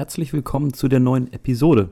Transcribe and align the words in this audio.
Herzlich 0.00 0.32
willkommen 0.32 0.72
zu 0.72 0.88
der 0.88 0.98
neuen 0.98 1.30
Episode. 1.30 1.90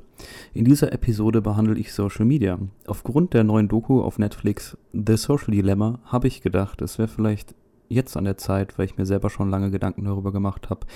In 0.54 0.64
dieser 0.64 0.94
Episode 0.94 1.42
behandle 1.42 1.78
ich 1.78 1.92
Social 1.92 2.24
Media. 2.24 2.58
Aufgrund 2.86 3.34
der 3.34 3.44
neuen 3.44 3.68
Doku 3.68 4.00
auf 4.00 4.18
Netflix 4.18 4.78
The 4.94 5.18
Social 5.18 5.50
Dilemma 5.50 6.00
habe 6.06 6.26
ich 6.26 6.40
gedacht, 6.40 6.80
es 6.80 6.96
wäre 6.96 7.08
vielleicht 7.08 7.54
jetzt 7.90 8.16
an 8.16 8.24
der 8.24 8.38
Zeit, 8.38 8.78
weil 8.78 8.86
ich 8.86 8.96
mir 8.96 9.04
selber 9.04 9.28
schon 9.28 9.50
lange 9.50 9.70
Gedanken 9.70 10.04
darüber 10.04 10.32
gemacht 10.32 10.70
habe, 10.70 10.86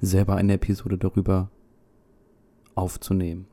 selber 0.00 0.36
eine 0.36 0.54
Episode 0.54 0.96
darüber 0.96 1.50
aufzunehmen. 2.74 3.44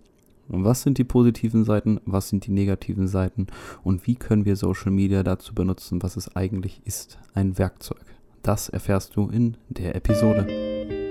Was 0.48 0.84
sind 0.84 0.98
die 0.98 1.04
positiven 1.04 1.66
Seiten, 1.66 2.00
was 2.06 2.30
sind 2.30 2.48
die 2.48 2.52
negativen 2.52 3.10
Seiten 3.10 3.48
und 3.84 4.08
wie 4.08 4.16
können 4.16 4.46
wir 4.46 4.56
Social 4.56 4.92
Media 4.92 5.22
dazu 5.24 5.54
benutzen, 5.54 6.02
was 6.02 6.16
es 6.16 6.34
eigentlich 6.38 6.82
ist, 6.86 7.20
ein 7.34 7.58
Werkzeug. 7.58 8.06
Das 8.42 8.70
erfährst 8.70 9.18
du 9.18 9.28
in 9.28 9.58
der 9.68 9.98
Episode. 9.98 11.11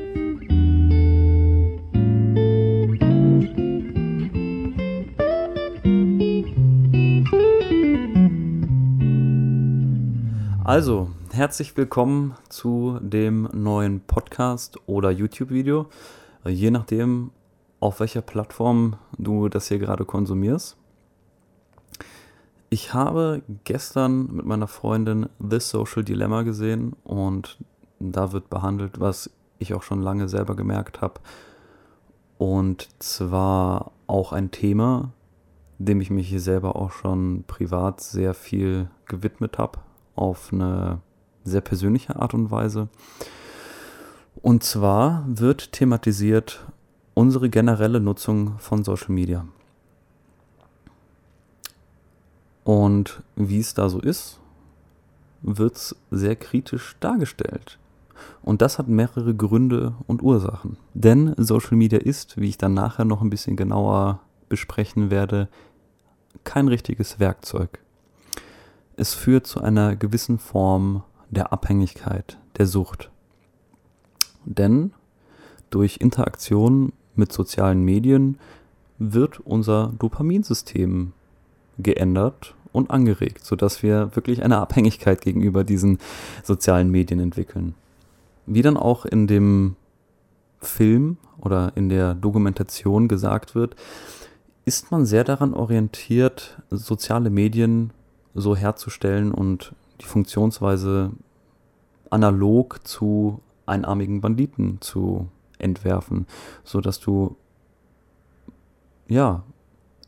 Also, 10.71 11.09
herzlich 11.33 11.77
willkommen 11.77 12.37
zu 12.49 13.01
dem 13.03 13.49
neuen 13.53 14.03
Podcast 14.03 14.79
oder 14.87 15.11
YouTube-Video, 15.11 15.89
je 16.47 16.71
nachdem, 16.71 17.33
auf 17.81 17.99
welcher 17.99 18.23
Plattform 18.23 18.95
du 19.19 19.49
das 19.49 19.67
hier 19.67 19.81
gerade 19.81 20.05
konsumierst. 20.05 20.77
Ich 22.69 22.95
habe 22.95 23.43
gestern 23.65 24.33
mit 24.33 24.47
meiner 24.47 24.69
Freundin 24.69 25.29
The 25.41 25.59
Social 25.59 26.05
Dilemma 26.05 26.43
gesehen 26.43 26.95
und 27.03 27.59
da 27.99 28.31
wird 28.31 28.49
behandelt, 28.49 29.01
was 29.01 29.29
ich 29.59 29.75
auch 29.75 29.83
schon 29.83 30.01
lange 30.01 30.29
selber 30.29 30.55
gemerkt 30.55 31.01
habe. 31.01 31.21
Und 32.39 32.91
zwar 33.03 33.91
auch 34.07 34.33
ein 34.33 34.53
Thema, 34.53 35.13
dem 35.79 36.01
ich 36.01 36.11
mich 36.11 36.29
hier 36.29 36.41
selber 36.41 36.77
auch 36.77 36.93
schon 36.93 37.43
privat 37.49 38.01
sehr 38.01 38.35
viel 38.35 38.89
gewidmet 39.07 39.59
habe, 39.59 39.81
auf 40.21 40.53
eine 40.53 41.01
sehr 41.45 41.61
persönliche 41.61 42.17
Art 42.17 42.35
und 42.35 42.51
Weise. 42.51 42.89
Und 44.43 44.63
zwar 44.63 45.25
wird 45.27 45.73
thematisiert, 45.73 46.67
unsere 47.15 47.51
generelle 47.51 48.01
Nutzung 48.01 48.59
von 48.59 48.85
Social 48.85 49.11
Media. 49.11 49.47
Und 52.65 53.23
wie 53.37 53.59
es 53.59 53.75
da 53.75 53.89
so 53.89 54.01
ist, 54.01 54.39
wird 55.43 55.77
es 55.77 55.97
sehr 56.11 56.37
kritisch 56.37 56.97
dargestellt. 57.01 57.79
Und 58.43 58.63
das 58.63 58.79
hat 58.79 58.89
mehrere 58.89 59.35
Gründe 59.35 59.95
und 60.07 60.23
Ursachen. 60.23 60.77
Denn 60.95 61.35
Social 61.39 61.77
Media 61.77 61.99
ist, 61.99 62.37
wie 62.39 62.49
ich 62.49 62.59
dann 62.59 62.75
nachher 62.75 63.05
noch 63.05 63.23
ein 63.23 63.31
bisschen 63.31 63.57
genauer 63.57 64.21
besprechen 64.49 65.11
werde, 65.11 65.49
kein 66.45 66.69
richtiges 66.69 67.19
Werkzeug. 67.19 67.81
Es 69.01 69.15
führt 69.15 69.47
zu 69.47 69.63
einer 69.63 69.97
gewissen 69.97 70.39
Form 70.39 71.05
der 71.31 71.55
Abhängigkeit, 71.55 72.37
der 72.59 72.67
Sucht. 72.67 73.11
Denn 74.45 74.93
durch 75.71 75.97
Interaktion 76.03 76.93
mit 77.15 77.33
sozialen 77.33 77.83
Medien 77.83 78.39
wird 78.99 79.41
unser 79.41 79.95
Dopaminsystem 79.99 81.15
geändert 81.79 82.55
und 82.73 82.91
angeregt, 82.91 83.43
sodass 83.43 83.83
wir 83.83 84.15
wirklich 84.17 84.43
eine 84.43 84.59
Abhängigkeit 84.59 85.23
gegenüber 85.23 85.65
diesen 85.65 85.97
sozialen 86.43 86.91
Medien 86.91 87.21
entwickeln. 87.21 87.75
Wie 88.45 88.61
dann 88.61 88.77
auch 88.77 89.07
in 89.07 89.27
dem 89.27 89.77
Film 90.61 91.17
oder 91.39 91.73
in 91.75 91.89
der 91.89 92.13
Dokumentation 92.13 93.09
gesagt 93.09 93.55
wird, 93.55 93.77
ist 94.67 94.91
man 94.91 95.07
sehr 95.07 95.25
daran 95.25 95.55
orientiert, 95.55 96.61
soziale 96.69 97.31
Medien 97.31 97.95
so 98.35 98.57
herzustellen 98.57 99.33
und 99.33 99.75
die 100.01 100.07
Funktionsweise 100.07 101.11
analog 102.11 102.87
zu 102.87 103.41
einarmigen 103.67 104.21
Banditen 104.21 104.81
zu 104.81 105.29
entwerfen, 105.59 106.27
so 106.65 106.81
dass 106.81 107.01
du 107.01 107.37
ja 109.09 109.43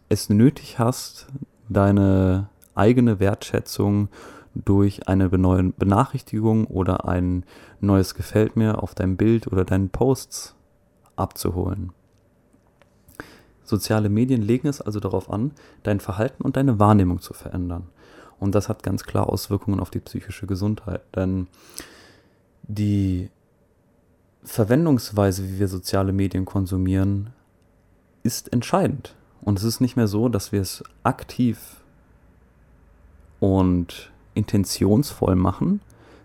es 0.09 0.29
nötig 0.29 0.79
hast, 0.79 1.27
deine 1.69 2.49
eigene 2.75 3.21
Wertschätzung 3.21 4.09
durch 4.55 5.09
eine 5.09 5.29
Benachrichtigung 5.29 6.67
oder 6.67 7.09
ein 7.09 7.45
neues 7.81 8.15
Gefällt 8.15 8.57
mir 8.57 8.83
auf 8.83 8.95
deinem 8.95 9.17
Bild 9.17 9.47
oder 9.47 9.65
deinen 9.65 9.89
Posts 9.89 10.55
abzuholen. 11.17 11.93
Soziale 13.65 14.11
Medien 14.11 14.43
legen 14.43 14.69
es 14.69 14.83
also 14.83 15.01
darauf 15.01 15.31
an, 15.31 15.53
dein 15.83 16.01
Verhalten 16.01 16.43
und 16.43 16.57
deine 16.57 16.79
Wahrnehmung 16.79 17.21
zu 17.21 17.33
verändern. 17.33 17.89
Und 18.43 18.57
das 18.57 18.69
hat 18.69 18.83
ganz 18.83 19.05
klar 19.05 19.29
Auswirkungen 19.29 19.79
auf 19.79 19.91
die 19.91 20.01
psychische 20.01 20.49
Gesundheit. 20.49 21.03
Denn 21.15 21.47
die 22.65 23.31
Verwendungsweise, 24.43 25.49
wie 25.49 25.61
wir 25.61 25.69
soziale 25.69 26.13
Medien 26.13 26.45
konsumieren, 26.45 27.31
ist 28.25 28.53
entscheidend. 28.53 29.15
Und 29.43 29.61
es 29.61 29.65
ist 29.65 29.81
nicht 29.81 29.95
mehr 29.95 30.09
so, 30.09 30.29
dass 30.29 30.51
wir 30.51 30.61
es 30.61 30.83
aktiv 31.05 31.83
und 33.39 34.11
intentionsvoll 34.35 35.37
machen, 35.37 35.81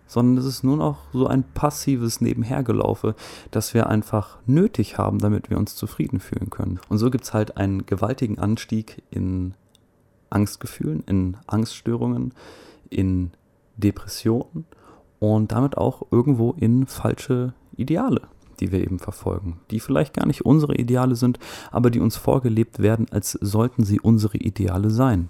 sondern 0.08 0.40
es 0.40 0.46
ist 0.46 0.64
nur 0.64 0.78
noch 0.78 0.98
so 1.14 1.28
ein 1.28 1.44
passives 1.44 2.20
Nebenhergelaufe, 2.20 3.14
das 3.52 3.76
wir 3.76 3.88
einfach 3.92 4.40
nötig 4.48 4.98
haben, 4.98 5.20
damit 5.20 5.52
wir 5.52 5.58
uns 5.60 5.76
zufrieden 5.76 6.20
fühlen 6.20 6.50
können. 6.50 6.80
Und 6.90 6.98
so 6.98 7.12
gibt 7.12 7.26
es 7.26 7.36
halt 7.36 7.58
einen 7.58 7.86
gewaltigen 7.86 8.40
Anstieg 8.40 9.04
in 9.12 9.54
Angstgefühlen, 10.30 11.04
in 11.08 11.38
Angststörungen, 11.48 12.34
in 12.90 13.32
Depressionen 13.78 14.66
und 15.20 15.52
damit 15.52 15.78
auch 15.78 16.04
irgendwo 16.12 16.52
in 16.52 16.88
falsche 16.88 17.54
Ideale, 17.76 18.22
die 18.60 18.72
wir 18.72 18.82
eben 18.82 19.00
verfolgen, 19.00 19.60
die 19.72 19.80
vielleicht 19.80 20.14
gar 20.14 20.26
nicht 20.26 20.46
unsere 20.46 20.76
Ideale 20.76 21.16
sind, 21.16 21.40
aber 21.72 21.90
die 21.90 22.00
uns 22.00 22.18
vorgelebt 22.18 22.80
werden, 22.80 23.08
als 23.12 23.32
sollten 23.32 23.84
sie 23.84 24.00
unsere 24.00 24.38
Ideale 24.38 24.90
sein. 24.90 25.30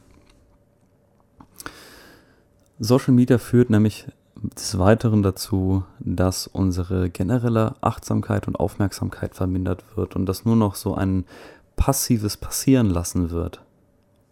Social 2.80 3.14
Media 3.14 3.38
führt 3.38 3.70
nämlich 3.70 4.08
des 4.56 4.78
Weiteren 4.78 5.24
dazu, 5.24 5.84
dass 6.00 6.46
unsere 6.46 7.10
generelle 7.10 7.76
Achtsamkeit 7.82 8.48
und 8.48 8.56
Aufmerksamkeit 8.56 9.34
vermindert 9.34 9.84
wird 9.96 10.16
und 10.16 10.28
dass 10.28 10.46
nur 10.46 10.56
noch 10.56 10.76
so 10.76 10.94
ein 10.94 11.26
passives 11.76 12.38
Passieren 12.38 12.90
lassen 12.90 13.32
wird 13.32 13.64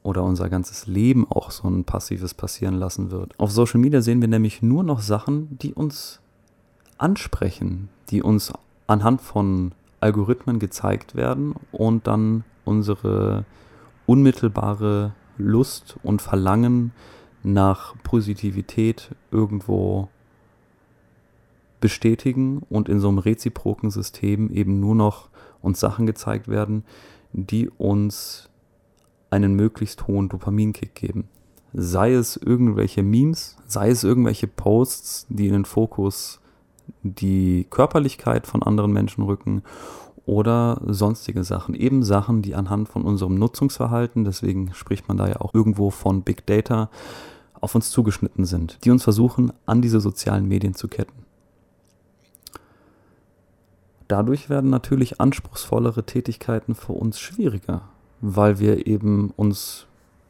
oder 0.06 0.24
unser 0.24 0.50
ganzes 0.50 0.86
Leben 0.86 1.26
auch 1.30 1.50
so 1.50 1.68
ein 1.68 1.84
passives 1.84 2.34
passieren 2.36 2.76
lassen 2.76 3.10
wird. 3.10 3.38
Auf 3.40 3.52
Social 3.52 3.80
Media 3.80 4.02
sehen 4.02 4.22
wir 4.22 4.28
nämlich 4.28 4.62
nur 4.62 4.84
noch 4.84 5.00
Sachen, 5.02 5.58
die 5.58 5.74
uns 5.74 6.20
ansprechen, 6.98 7.90
die 8.10 8.22
uns 8.22 8.54
anhand 8.88 9.22
von 9.22 9.72
Algorithmen 10.00 10.60
gezeigt 10.60 11.16
werden 11.16 11.56
und 11.72 12.06
dann 12.06 12.44
unsere 12.66 13.46
unmittelbare 14.06 15.14
Lust 15.38 15.98
und 16.04 16.22
Verlangen 16.22 16.92
nach 17.42 17.96
Positivität 18.04 19.10
irgendwo 19.32 20.10
bestätigen 21.82 22.62
und 22.70 22.90
in 22.90 23.00
so 23.00 23.10
einem 23.10 23.18
reziproken 23.18 23.90
System 23.90 24.52
eben 24.52 24.80
nur 24.80 24.94
noch 24.94 25.30
uns 25.62 25.80
Sachen 25.80 26.06
gezeigt 26.06 26.48
werden, 26.48 26.84
die 27.34 27.70
uns 27.70 28.50
einen 29.36 29.56
möglichst 29.56 30.08
hohen 30.08 30.30
Dopaminkick 30.30 30.96
geben. 30.96 31.28
Sei 31.74 32.14
es 32.14 32.38
irgendwelche 32.38 33.04
Memes, 33.04 33.58
sei 33.68 33.90
es 33.90 34.04
irgendwelche 34.04 34.48
Posts, 34.48 35.28
die 35.30 35.48
in 35.48 35.54
den 35.54 35.66
Fokus 35.66 36.40
die 37.04 37.68
Körperlichkeit 37.70 38.48
von 38.48 38.64
anderen 38.64 38.94
Menschen 38.94 39.24
rücken 39.24 39.62
oder 40.26 40.82
sonstige 40.86 41.44
Sachen. 41.44 41.76
Eben 41.76 42.04
Sachen, 42.04 42.42
die 42.42 42.56
anhand 42.56 42.90
von 42.90 43.04
unserem 43.04 43.36
Nutzungsverhalten, 43.36 44.24
deswegen 44.24 44.74
spricht 44.74 45.08
man 45.08 45.18
da 45.18 45.28
ja 45.28 45.42
auch 45.42 45.54
irgendwo 45.54 45.90
von 45.90 46.24
Big 46.24 46.46
Data, 46.46 46.90
auf 47.60 47.76
uns 47.76 47.90
zugeschnitten 47.90 48.46
sind, 48.46 48.80
die 48.86 48.92
uns 48.92 49.04
versuchen, 49.04 49.52
an 49.66 49.82
diese 49.82 50.00
sozialen 50.00 50.48
Medien 50.48 50.76
zu 50.76 50.88
ketten. 50.88 51.26
Dadurch 54.08 54.50
werden 54.50 54.70
natürlich 54.70 55.20
anspruchsvollere 55.20 56.06
Tätigkeiten 56.06 56.76
für 56.76 56.94
uns 56.94 57.20
schwieriger 57.20 57.90
weil 58.34 58.60
wir 58.60 58.88
eben 58.88 59.32
uns, 59.36 59.86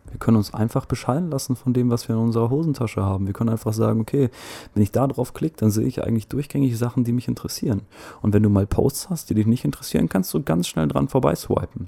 wir 0.09 0.19
können 0.19 0.38
uns 0.38 0.53
einfach 0.53 0.86
bescheiden 0.86 1.30
lassen 1.30 1.56
von 1.56 1.74
dem, 1.74 1.89
was 1.89 2.07
wir 2.07 2.15
in 2.15 2.21
unserer 2.21 2.50
Hosentasche 2.50 3.03
haben. 3.03 3.25
Wir 3.25 3.33
können 3.33 3.50
einfach 3.50 3.74
sagen, 3.74 4.01
okay, 4.01 4.30
wenn 4.74 4.83
ich 4.83 4.92
da 4.92 5.07
drauf 5.07 5.33
klicke, 5.33 5.57
dann 5.57 5.71
sehe 5.71 5.88
ich 5.88 6.03
eigentlich 6.03 6.27
durchgängig 6.27 6.77
Sachen, 6.77 7.03
die 7.03 7.13
mich 7.13 7.27
interessieren. 7.27 7.81
Und 8.21 8.33
wenn 8.33 8.44
du 8.44 8.50
mal 8.50 8.68
Posts 8.68 9.09
hast, 9.09 9.30
die 9.30 9.36
dich 9.36 9.47
nicht 9.47 9.65
interessieren, 9.65 10.09
kannst 10.09 10.33
du 10.33 10.44
ganz 10.44 10.68
schnell 10.68 10.88
dran 10.88 11.07
vorbeiswipen. 11.07 11.88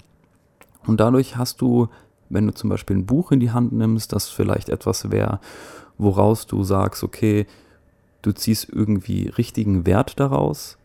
Und 0.86 1.00
dadurch 1.00 1.36
hast 1.36 1.62
du, 1.62 1.90
wenn 2.30 2.48
du 2.48 2.54
zum 2.54 2.70
Beispiel 2.70 2.96
ein 2.96 3.06
Buch 3.06 3.32
in 3.32 3.40
die 3.40 3.52
Hand 3.52 3.74
nimmst, 3.74 4.14
das 4.14 4.30
vielleicht 4.30 4.70
etwas 4.70 5.12
wäre, 5.12 5.40
woraus 5.98 6.48
du 6.48 6.64
sagst, 6.64 7.04
okay, 7.04 7.46
du 8.22 8.32
ziehst 8.32 8.70
irgendwie 8.72 9.28
richtigen 9.28 9.86
Wert 9.86 10.20
daraus, 10.20 10.78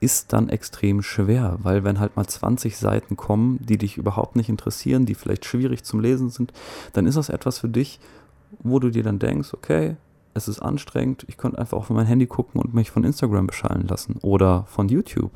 ist 0.00 0.32
dann 0.32 0.48
extrem 0.48 1.02
schwer, 1.02 1.58
weil 1.62 1.84
wenn 1.84 2.00
halt 2.00 2.16
mal 2.16 2.26
20 2.26 2.76
Seiten 2.76 3.16
kommen, 3.16 3.58
die 3.60 3.76
dich 3.78 3.98
überhaupt 3.98 4.34
nicht 4.34 4.48
interessieren, 4.48 5.04
die 5.04 5.14
vielleicht 5.14 5.44
schwierig 5.44 5.84
zum 5.84 6.00
Lesen 6.00 6.30
sind, 6.30 6.52
dann 6.94 7.06
ist 7.06 7.16
das 7.16 7.28
etwas 7.28 7.58
für 7.58 7.68
dich, 7.68 8.00
wo 8.62 8.78
du 8.78 8.90
dir 8.90 9.02
dann 9.02 9.18
denkst, 9.18 9.52
okay, 9.52 9.96
es 10.32 10.48
ist 10.48 10.60
anstrengend, 10.60 11.24
ich 11.28 11.36
könnte 11.36 11.58
einfach 11.58 11.76
auf 11.76 11.90
mein 11.90 12.06
Handy 12.06 12.26
gucken 12.26 12.60
und 12.60 12.72
mich 12.72 12.90
von 12.90 13.04
Instagram 13.04 13.46
beschallen 13.46 13.86
lassen 13.86 14.16
oder 14.22 14.64
von 14.68 14.88
YouTube. 14.88 15.32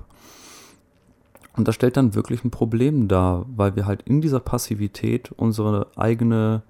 Und 1.57 1.69
das 1.69 1.75
stellt 1.75 1.97
dann 1.97 2.15
wirklich 2.15 2.45
ein 2.45 2.51
Problem 2.51 3.07
dar, 3.07 3.47
weil 3.55 3.77
wir 3.77 3.87
halt 3.87 4.03
in 4.03 4.21
dieser 4.21 4.41
Passivität 4.41 5.31
unsere 5.33 5.89
eigene 5.97 6.63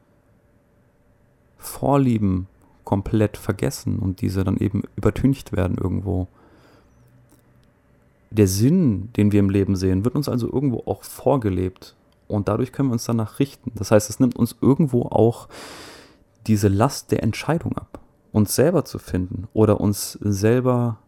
Vorlieben 1.56 2.48
komplett 2.84 3.38
vergessen 3.38 3.98
und 3.98 4.20
diese 4.20 4.44
dann 4.44 4.58
eben 4.58 4.82
übertüncht 4.96 5.52
werden 5.52 5.78
irgendwo. 5.78 6.28
Der 8.34 8.48
Sinn, 8.48 9.12
den 9.12 9.30
wir 9.30 9.38
im 9.38 9.48
Leben 9.48 9.76
sehen, 9.76 10.04
wird 10.04 10.16
uns 10.16 10.28
also 10.28 10.52
irgendwo 10.52 10.82
auch 10.86 11.04
vorgelebt 11.04 11.94
und 12.26 12.48
dadurch 12.48 12.72
können 12.72 12.88
wir 12.88 12.94
uns 12.94 13.04
danach 13.04 13.38
richten. 13.38 13.70
Das 13.76 13.92
heißt, 13.92 14.10
es 14.10 14.18
nimmt 14.18 14.34
uns 14.34 14.56
irgendwo 14.60 15.02
auch 15.02 15.48
diese 16.48 16.66
Last 16.66 17.12
der 17.12 17.22
Entscheidung 17.22 17.78
ab, 17.78 18.00
uns 18.32 18.56
selber 18.56 18.84
zu 18.84 18.98
finden 18.98 19.46
oder 19.52 19.80
uns 19.80 20.18
selber 20.20 20.98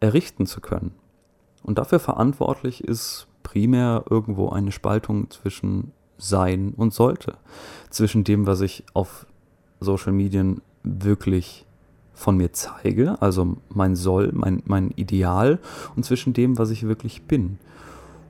errichten 0.00 0.46
zu 0.46 0.62
können. 0.62 0.92
Und 1.62 1.76
dafür 1.76 1.98
verantwortlich 1.98 2.84
ist 2.84 3.26
primär 3.42 4.04
irgendwo 4.08 4.48
eine 4.48 4.72
Spaltung 4.72 5.30
zwischen 5.30 5.92
sein 6.16 6.72
und 6.74 6.94
sollte, 6.94 7.36
zwischen 7.90 8.24
dem, 8.24 8.46
was 8.46 8.62
ich 8.62 8.84
auf 8.94 9.26
Social 9.78 10.12
Medien 10.12 10.62
wirklich 10.84 11.66
von 12.20 12.36
mir 12.36 12.52
zeige, 12.52 13.20
also 13.22 13.56
mein 13.70 13.96
Soll, 13.96 14.30
mein, 14.34 14.62
mein 14.66 14.90
Ideal 14.90 15.58
und 15.96 16.04
zwischen 16.04 16.34
dem, 16.34 16.58
was 16.58 16.70
ich 16.70 16.86
wirklich 16.86 17.22
bin. 17.22 17.58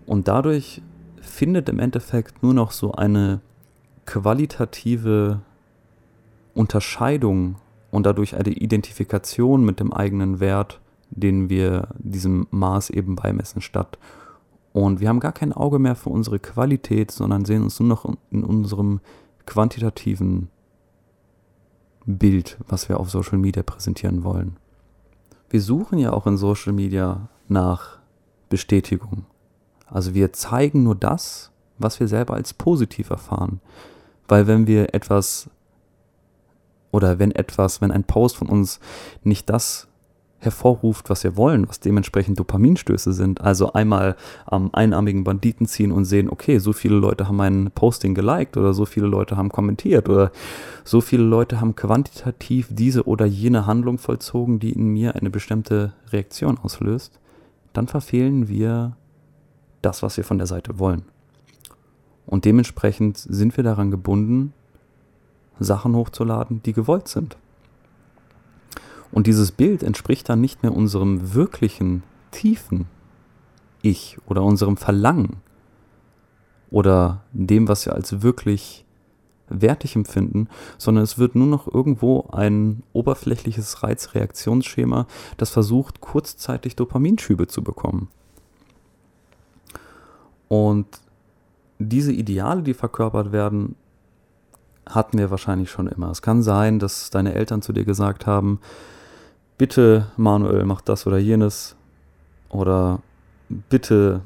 Und 0.06 0.28
dadurch 0.28 0.80
findet 1.20 1.68
im 1.68 1.80
Endeffekt 1.80 2.40
nur 2.40 2.54
noch 2.54 2.70
so 2.70 2.92
eine 2.92 3.40
qualitative 4.06 5.40
Unterscheidung 6.54 7.56
und 7.90 8.06
dadurch 8.06 8.36
eine 8.36 8.50
Identifikation 8.50 9.64
mit 9.64 9.80
dem 9.80 9.92
eigenen 9.92 10.38
Wert, 10.38 10.80
den 11.10 11.50
wir 11.50 11.88
diesem 11.98 12.46
Maß 12.52 12.90
eben 12.90 13.16
beimessen, 13.16 13.60
statt. 13.60 13.98
Und 14.72 15.00
wir 15.00 15.08
haben 15.08 15.18
gar 15.18 15.32
kein 15.32 15.52
Auge 15.52 15.80
mehr 15.80 15.96
für 15.96 16.10
unsere 16.10 16.38
Qualität, 16.38 17.10
sondern 17.10 17.44
sehen 17.44 17.64
uns 17.64 17.80
nur 17.80 17.88
noch 17.88 18.04
in 18.30 18.44
unserem 18.44 19.00
quantitativen 19.46 20.48
Bild, 22.06 22.58
was 22.66 22.88
wir 22.88 22.98
auf 22.98 23.10
Social 23.10 23.38
Media 23.38 23.62
präsentieren 23.62 24.24
wollen. 24.24 24.56
Wir 25.48 25.60
suchen 25.60 25.98
ja 25.98 26.12
auch 26.12 26.26
in 26.26 26.36
Social 26.36 26.72
Media 26.72 27.28
nach 27.48 27.98
Bestätigung. 28.48 29.26
Also 29.86 30.14
wir 30.14 30.32
zeigen 30.32 30.82
nur 30.84 30.94
das, 30.94 31.50
was 31.78 31.98
wir 31.98 32.08
selber 32.08 32.34
als 32.34 32.54
positiv 32.54 33.10
erfahren. 33.10 33.60
Weil 34.28 34.46
wenn 34.46 34.66
wir 34.66 34.94
etwas 34.94 35.50
oder 36.92 37.18
wenn 37.18 37.32
etwas, 37.32 37.80
wenn 37.80 37.90
ein 37.90 38.04
Post 38.04 38.36
von 38.36 38.48
uns 38.48 38.80
nicht 39.22 39.50
das 39.50 39.88
hervorruft, 40.40 41.10
was 41.10 41.22
wir 41.22 41.36
wollen, 41.36 41.68
was 41.68 41.80
dementsprechend 41.80 42.38
Dopaminstöße 42.38 43.12
sind. 43.12 43.40
Also 43.40 43.74
einmal 43.74 44.16
am 44.46 44.70
einarmigen 44.72 45.22
Banditen 45.22 45.66
ziehen 45.66 45.92
und 45.92 46.06
sehen, 46.06 46.30
okay, 46.30 46.58
so 46.58 46.72
viele 46.72 46.96
Leute 46.96 47.28
haben 47.28 47.36
mein 47.36 47.70
Posting 47.74 48.14
geliked 48.14 48.56
oder 48.56 48.72
so 48.72 48.86
viele 48.86 49.06
Leute 49.06 49.36
haben 49.36 49.50
kommentiert 49.50 50.08
oder 50.08 50.32
so 50.82 51.00
viele 51.00 51.24
Leute 51.24 51.60
haben 51.60 51.76
quantitativ 51.76 52.68
diese 52.70 53.06
oder 53.06 53.26
jene 53.26 53.66
Handlung 53.66 53.98
vollzogen, 53.98 54.58
die 54.58 54.72
in 54.72 54.88
mir 54.88 55.14
eine 55.14 55.30
bestimmte 55.30 55.92
Reaktion 56.10 56.58
auslöst, 56.58 57.20
dann 57.72 57.86
verfehlen 57.86 58.48
wir 58.48 58.96
das, 59.82 60.02
was 60.02 60.16
wir 60.16 60.24
von 60.24 60.38
der 60.38 60.46
Seite 60.46 60.78
wollen. 60.78 61.02
Und 62.26 62.44
dementsprechend 62.44 63.18
sind 63.18 63.56
wir 63.56 63.64
daran 63.64 63.90
gebunden, 63.90 64.52
Sachen 65.58 65.94
hochzuladen, 65.94 66.62
die 66.62 66.72
gewollt 66.72 67.08
sind. 67.08 67.36
Und 69.12 69.26
dieses 69.26 69.52
Bild 69.52 69.82
entspricht 69.82 70.28
dann 70.28 70.40
nicht 70.40 70.62
mehr 70.62 70.74
unserem 70.74 71.34
wirklichen, 71.34 72.02
tiefen 72.30 72.86
Ich 73.82 74.18
oder 74.26 74.42
unserem 74.42 74.76
Verlangen 74.76 75.36
oder 76.70 77.22
dem, 77.32 77.66
was 77.68 77.86
wir 77.86 77.94
als 77.94 78.22
wirklich 78.22 78.84
wertig 79.48 79.96
empfinden, 79.96 80.48
sondern 80.78 81.02
es 81.02 81.18
wird 81.18 81.34
nur 81.34 81.48
noch 81.48 81.66
irgendwo 81.66 82.28
ein 82.30 82.84
oberflächliches 82.92 83.82
Reizreaktionsschema, 83.82 85.06
das 85.36 85.50
versucht, 85.50 86.00
kurzzeitig 86.00 86.76
Dopaminschübe 86.76 87.48
zu 87.48 87.64
bekommen. 87.64 88.08
Und 90.46 90.86
diese 91.78 92.12
Ideale, 92.12 92.62
die 92.62 92.74
verkörpert 92.74 93.32
werden, 93.32 93.74
hatten 94.86 95.18
wir 95.18 95.30
wahrscheinlich 95.30 95.70
schon 95.70 95.86
immer. 95.86 96.10
Es 96.10 96.22
kann 96.22 96.42
sein, 96.42 96.78
dass 96.78 97.10
deine 97.10 97.34
Eltern 97.34 97.62
zu 97.62 97.72
dir 97.72 97.84
gesagt 97.84 98.26
haben, 98.26 98.60
bitte 99.60 100.06
Manuel, 100.16 100.64
mach 100.64 100.80
das 100.80 101.06
oder 101.06 101.18
jenes. 101.18 101.76
Oder 102.48 103.00
bitte 103.68 104.22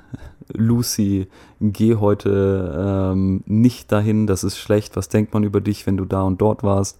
Lucy, 0.52 1.26
geh 1.58 1.94
heute 1.96 3.10
ähm, 3.14 3.42
nicht 3.46 3.90
dahin, 3.90 4.26
das 4.26 4.44
ist 4.44 4.58
schlecht, 4.58 4.94
was 4.94 5.08
denkt 5.08 5.32
man 5.32 5.42
über 5.42 5.62
dich, 5.62 5.86
wenn 5.86 5.96
du 5.96 6.04
da 6.04 6.20
und 6.20 6.38
dort 6.38 6.62
warst. 6.62 6.98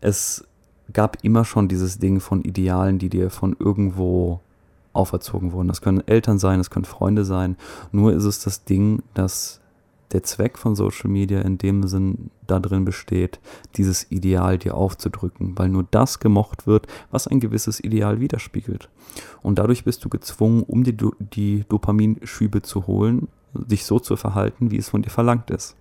Es 0.00 0.48
gab 0.92 1.18
immer 1.22 1.44
schon 1.44 1.68
dieses 1.68 2.00
Ding 2.00 2.18
von 2.18 2.42
Idealen, 2.42 2.98
die 2.98 3.08
dir 3.08 3.30
von 3.30 3.54
irgendwo 3.56 4.40
auferzogen 4.92 5.52
wurden. 5.52 5.68
Das 5.68 5.82
können 5.82 6.02
Eltern 6.08 6.40
sein, 6.40 6.58
das 6.58 6.70
können 6.70 6.86
Freunde 6.86 7.24
sein. 7.24 7.56
Nur 7.92 8.14
ist 8.14 8.24
es 8.24 8.42
das 8.42 8.64
Ding, 8.64 9.04
dass 9.14 9.60
der 10.12 10.22
Zweck 10.22 10.58
von 10.58 10.74
Social 10.74 11.10
Media 11.10 11.40
in 11.40 11.58
dem 11.58 11.86
Sinn 11.86 12.30
darin 12.46 12.84
besteht, 12.84 13.40
dieses 13.76 14.10
Ideal 14.10 14.58
dir 14.58 14.76
aufzudrücken, 14.76 15.58
weil 15.58 15.68
nur 15.68 15.86
das 15.90 16.20
gemocht 16.20 16.66
wird, 16.66 16.86
was 17.10 17.26
ein 17.26 17.40
gewisses 17.40 17.82
Ideal 17.82 18.20
widerspiegelt. 18.20 18.88
Und 19.42 19.58
dadurch 19.58 19.84
bist 19.84 20.04
du 20.04 20.08
gezwungen, 20.08 20.62
um 20.62 20.84
die, 20.84 20.96
die 21.18 21.64
Dopaminschübe 21.68 22.62
zu 22.62 22.86
holen, 22.86 23.28
dich 23.54 23.84
so 23.84 23.98
zu 23.98 24.16
verhalten, 24.16 24.70
wie 24.70 24.76
es 24.76 24.88
von 24.88 25.02
dir 25.02 25.10
verlangt 25.10 25.50
ist. 25.50 25.76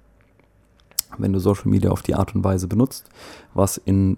Wenn 1.17 1.33
du 1.33 1.39
Social 1.39 1.69
Media 1.69 1.91
auf 1.91 2.01
die 2.01 2.15
Art 2.15 2.35
und 2.35 2.43
Weise 2.43 2.67
benutzt, 2.67 3.09
was 3.53 3.77
in 3.77 4.17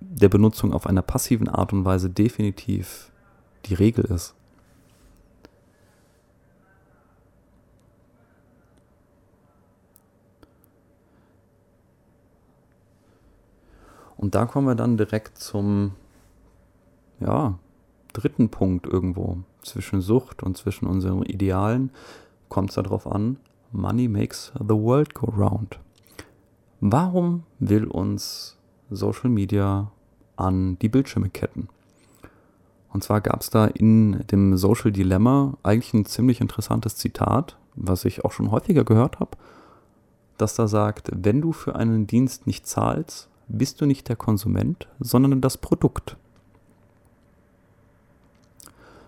der 0.00 0.28
Benutzung 0.28 0.72
auf 0.72 0.86
einer 0.86 1.02
passiven 1.02 1.48
Art 1.48 1.72
und 1.72 1.84
Weise 1.84 2.10
definitiv 2.10 3.10
die 3.66 3.74
Regel 3.74 4.04
ist, 4.04 4.34
Und 14.24 14.34
da 14.34 14.46
kommen 14.46 14.66
wir 14.66 14.74
dann 14.74 14.96
direkt 14.96 15.36
zum, 15.36 15.92
ja, 17.20 17.58
dritten 18.14 18.48
Punkt 18.48 18.86
irgendwo. 18.86 19.40
Zwischen 19.60 20.00
Sucht 20.00 20.42
und 20.42 20.56
zwischen 20.56 20.86
unseren 20.86 21.24
Idealen 21.24 21.90
kommt 22.48 22.70
es 22.70 22.76
darauf 22.76 23.06
an, 23.06 23.36
Money 23.70 24.08
makes 24.08 24.50
the 24.58 24.74
world 24.74 25.12
go 25.12 25.26
round. 25.26 25.78
Warum 26.80 27.42
will 27.58 27.84
uns 27.84 28.56
Social 28.88 29.28
Media 29.28 29.92
an 30.36 30.78
die 30.78 30.88
Bildschirme 30.88 31.28
ketten? 31.28 31.68
Und 32.94 33.04
zwar 33.04 33.20
gab 33.20 33.42
es 33.42 33.50
da 33.50 33.66
in 33.66 34.26
dem 34.28 34.56
Social 34.56 34.90
Dilemma 34.90 35.58
eigentlich 35.62 35.92
ein 35.92 36.06
ziemlich 36.06 36.40
interessantes 36.40 36.96
Zitat, 36.96 37.58
was 37.74 38.06
ich 38.06 38.24
auch 38.24 38.32
schon 38.32 38.50
häufiger 38.50 38.84
gehört 38.84 39.20
habe, 39.20 39.36
das 40.38 40.54
da 40.54 40.66
sagt, 40.66 41.10
wenn 41.14 41.42
du 41.42 41.52
für 41.52 41.76
einen 41.76 42.06
Dienst 42.06 42.46
nicht 42.46 42.66
zahlst, 42.66 43.28
bist 43.48 43.80
du 43.80 43.86
nicht 43.86 44.08
der 44.08 44.16
Konsument, 44.16 44.88
sondern 45.00 45.40
das 45.40 45.58
Produkt. 45.58 46.16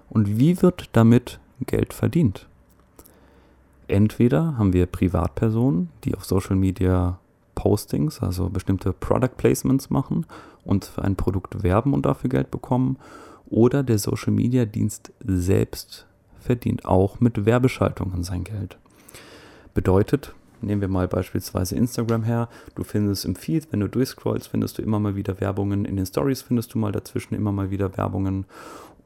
Und 0.08 0.38
wie 0.38 0.62
wird 0.62 0.90
damit 0.92 1.40
Geld 1.60 1.92
verdient? 1.92 2.48
Entweder 3.88 4.58
haben 4.58 4.72
wir 4.72 4.86
Privatpersonen, 4.86 5.90
die 6.04 6.14
auf 6.14 6.24
Social 6.24 6.56
Media 6.56 7.18
Postings, 7.54 8.20
also 8.20 8.48
bestimmte 8.48 8.92
Product 8.92 9.36
Placements 9.36 9.90
machen 9.90 10.26
und 10.64 10.84
für 10.84 11.02
ein 11.02 11.16
Produkt 11.16 11.62
werben 11.62 11.94
und 11.94 12.04
dafür 12.06 12.30
Geld 12.30 12.50
bekommen, 12.50 12.98
oder 13.48 13.82
der 13.84 13.98
Social 13.98 14.32
Media 14.32 14.64
Dienst 14.64 15.12
selbst 15.24 16.06
verdient 16.40 16.84
auch 16.84 17.20
mit 17.20 17.46
Werbeschaltungen 17.46 18.24
sein 18.24 18.44
Geld. 18.44 18.76
Bedeutet, 19.74 20.34
Nehmen 20.66 20.80
wir 20.80 20.88
mal 20.88 21.06
beispielsweise 21.06 21.76
Instagram 21.76 22.24
her. 22.24 22.48
Du 22.74 22.82
findest 22.82 23.24
im 23.24 23.36
Feed, 23.36 23.68
wenn 23.70 23.80
du 23.80 23.88
durchscrollst, 23.88 24.48
findest 24.48 24.78
du 24.78 24.82
immer 24.82 24.98
mal 24.98 25.14
wieder 25.14 25.40
Werbungen. 25.40 25.84
In 25.84 25.96
den 25.96 26.06
Stories 26.06 26.42
findest 26.42 26.74
du 26.74 26.78
mal 26.78 26.92
dazwischen 26.92 27.34
immer 27.34 27.52
mal 27.52 27.70
wieder 27.70 27.96
Werbungen. 27.96 28.44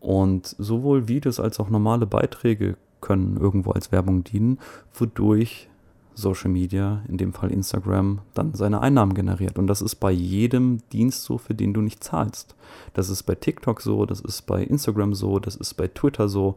Und 0.00 0.56
sowohl 0.58 1.06
Videos 1.06 1.38
als 1.38 1.60
auch 1.60 1.68
normale 1.68 2.06
Beiträge 2.06 2.76
können 3.02 3.36
irgendwo 3.36 3.72
als 3.72 3.92
Werbung 3.92 4.24
dienen, 4.24 4.58
wodurch 4.94 5.68
Social 6.14 6.50
Media, 6.50 7.02
in 7.08 7.18
dem 7.18 7.32
Fall 7.32 7.50
Instagram, 7.50 8.20
dann 8.34 8.54
seine 8.54 8.80
Einnahmen 8.80 9.14
generiert. 9.14 9.58
Und 9.58 9.66
das 9.66 9.82
ist 9.82 9.96
bei 9.96 10.10
jedem 10.10 10.78
Dienst 10.92 11.24
so, 11.24 11.38
für 11.38 11.54
den 11.54 11.74
du 11.74 11.80
nicht 11.82 12.02
zahlst. 12.02 12.54
Das 12.94 13.08
ist 13.10 13.24
bei 13.24 13.34
TikTok 13.34 13.80
so, 13.80 14.06
das 14.06 14.20
ist 14.20 14.42
bei 14.42 14.62
Instagram 14.62 15.14
so, 15.14 15.38
das 15.38 15.56
ist 15.56 15.74
bei 15.74 15.88
Twitter 15.88 16.28
so. 16.28 16.56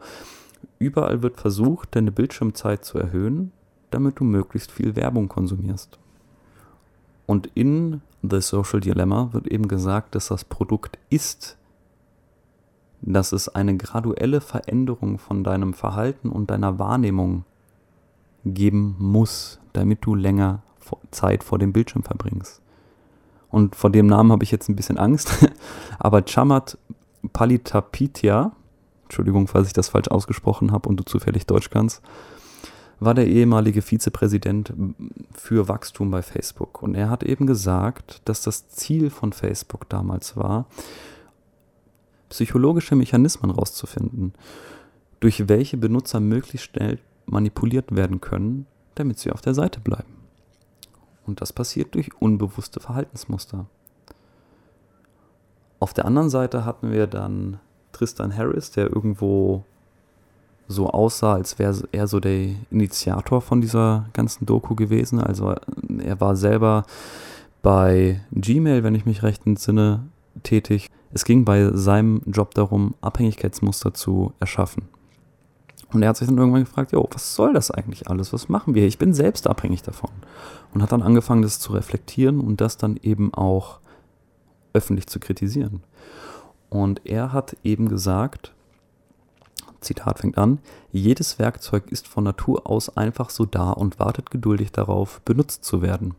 Überall 0.79 1.21
wird 1.21 1.39
versucht, 1.39 1.95
deine 1.95 2.11
Bildschirmzeit 2.11 2.85
zu 2.85 2.97
erhöhen, 2.97 3.51
damit 3.93 4.19
du 4.19 4.23
möglichst 4.23 4.71
viel 4.71 4.95
Werbung 4.95 5.27
konsumierst. 5.27 5.99
Und 7.25 7.47
in 7.53 8.01
The 8.21 8.41
Social 8.41 8.79
Dilemma 8.79 9.29
wird 9.31 9.47
eben 9.47 9.67
gesagt, 9.67 10.15
dass 10.15 10.27
das 10.27 10.43
Produkt 10.45 10.97
ist, 11.09 11.57
dass 13.01 13.31
es 13.31 13.49
eine 13.49 13.75
graduelle 13.75 14.41
Veränderung 14.41 15.19
von 15.19 15.43
deinem 15.43 15.73
Verhalten 15.73 16.29
und 16.29 16.49
deiner 16.49 16.79
Wahrnehmung 16.79 17.43
geben 18.45 18.95
muss, 18.99 19.59
damit 19.73 20.05
du 20.05 20.15
länger 20.15 20.63
Zeit 21.11 21.43
vor 21.43 21.59
dem 21.59 21.73
Bildschirm 21.73 22.03
verbringst. 22.03 22.61
Und 23.49 23.75
vor 23.75 23.89
dem 23.89 24.07
Namen 24.07 24.31
habe 24.31 24.43
ich 24.43 24.51
jetzt 24.51 24.69
ein 24.69 24.75
bisschen 24.75 24.97
Angst, 24.97 25.47
aber 25.99 26.23
Chamat 26.23 26.77
Palitapitya, 27.31 28.51
Entschuldigung, 29.03 29.47
falls 29.47 29.67
ich 29.67 29.73
das 29.73 29.89
falsch 29.89 30.09
ausgesprochen 30.09 30.71
habe 30.71 30.89
und 30.89 30.97
du 30.97 31.03
zufällig 31.03 31.45
Deutsch 31.45 31.69
kannst, 31.69 32.01
war 32.99 33.13
der 33.13 33.27
ehemalige 33.27 33.81
Vizepräsident 33.81 34.73
für 35.33 35.67
Wachstum 35.67 36.11
bei 36.11 36.21
Facebook. 36.21 36.81
Und 36.81 36.95
er 36.95 37.09
hat 37.09 37.23
eben 37.23 37.47
gesagt, 37.47 38.21
dass 38.25 38.41
das 38.41 38.69
Ziel 38.69 39.09
von 39.09 39.33
Facebook 39.33 39.89
damals 39.89 40.37
war, 40.37 40.67
psychologische 42.29 42.95
Mechanismen 42.95 43.51
rauszufinden, 43.51 44.33
durch 45.19 45.47
welche 45.47 45.77
Benutzer 45.77 46.19
möglichst 46.19 46.71
schnell 46.71 46.99
manipuliert 47.25 47.95
werden 47.95 48.21
können, 48.21 48.65
damit 48.95 49.19
sie 49.19 49.31
auf 49.31 49.41
der 49.41 49.53
Seite 49.53 49.79
bleiben. 49.79 50.13
Und 51.25 51.41
das 51.41 51.53
passiert 51.53 51.95
durch 51.95 52.09
unbewusste 52.19 52.79
Verhaltensmuster. 52.79 53.65
Auf 55.79 55.93
der 55.93 56.05
anderen 56.05 56.29
Seite 56.29 56.65
hatten 56.65 56.91
wir 56.91 57.07
dann 57.07 57.59
Tristan 57.91 58.35
Harris, 58.35 58.71
der 58.71 58.87
irgendwo 58.87 59.63
so 60.73 60.89
aussah, 60.89 61.33
als 61.33 61.59
wäre 61.59 61.75
er 61.91 62.07
so 62.07 62.19
der 62.19 62.49
Initiator 62.69 63.41
von 63.41 63.61
dieser 63.61 64.09
ganzen 64.11 64.45
Doku 64.45 64.75
gewesen. 64.75 65.19
Also 65.19 65.55
er 65.99 66.19
war 66.19 66.35
selber 66.35 66.85
bei 67.61 68.19
Gmail, 68.31 68.83
wenn 68.83 68.95
ich 68.95 69.05
mich 69.05 69.23
recht 69.23 69.47
entsinne, 69.47 70.01
tätig. 70.43 70.89
Es 71.13 71.23
ging 71.23 71.45
bei 71.45 71.71
seinem 71.73 72.21
Job 72.25 72.53
darum, 72.53 72.95
Abhängigkeitsmuster 73.01 73.93
zu 73.93 74.33
erschaffen. 74.39 74.89
Und 75.93 76.01
er 76.01 76.09
hat 76.09 76.17
sich 76.17 76.27
dann 76.27 76.37
irgendwann 76.37 76.63
gefragt, 76.63 76.91
jo, 76.91 77.07
was 77.11 77.35
soll 77.35 77.53
das 77.53 77.69
eigentlich 77.69 78.09
alles? 78.09 78.33
Was 78.33 78.49
machen 78.49 78.73
wir? 78.73 78.87
Ich 78.87 78.97
bin 78.97 79.13
selbst 79.13 79.47
abhängig 79.47 79.83
davon. 79.83 80.09
Und 80.73 80.81
hat 80.81 80.91
dann 80.91 81.03
angefangen, 81.03 81.43
das 81.43 81.59
zu 81.59 81.71
reflektieren 81.73 82.39
und 82.39 82.61
das 82.61 82.77
dann 82.77 82.97
eben 83.03 83.33
auch 83.33 83.79
öffentlich 84.73 85.05
zu 85.07 85.19
kritisieren. 85.19 85.83
Und 86.69 87.05
er 87.05 87.31
hat 87.31 87.55
eben 87.63 87.87
gesagt, 87.87 88.53
Zitat 89.83 90.19
fängt 90.19 90.37
an, 90.37 90.59
jedes 90.91 91.39
Werkzeug 91.39 91.91
ist 91.91 92.07
von 92.07 92.23
Natur 92.23 92.67
aus 92.67 92.97
einfach 92.97 93.29
so 93.29 93.45
da 93.45 93.71
und 93.71 93.99
wartet 93.99 94.31
geduldig 94.31 94.71
darauf, 94.71 95.21
benutzt 95.21 95.63
zu 95.63 95.81
werden. 95.81 96.15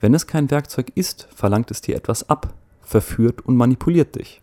Wenn 0.00 0.14
es 0.14 0.26
kein 0.26 0.50
Werkzeug 0.50 0.92
ist, 0.94 1.28
verlangt 1.34 1.70
es 1.70 1.80
dir 1.80 1.96
etwas 1.96 2.28
ab, 2.28 2.52
verführt 2.82 3.40
und 3.46 3.56
manipuliert 3.56 4.16
dich. 4.16 4.42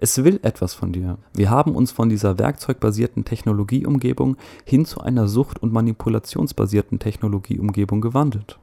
Es 0.00 0.22
will 0.22 0.38
etwas 0.42 0.74
von 0.74 0.92
dir. 0.92 1.18
Wir 1.32 1.50
haben 1.50 1.74
uns 1.74 1.90
von 1.90 2.08
dieser 2.08 2.38
werkzeugbasierten 2.38 3.24
Technologieumgebung 3.24 4.36
hin 4.64 4.84
zu 4.84 5.00
einer 5.00 5.28
sucht- 5.28 5.62
und 5.62 5.72
manipulationsbasierten 5.72 6.98
Technologieumgebung 6.98 8.00
gewandelt. 8.00 8.58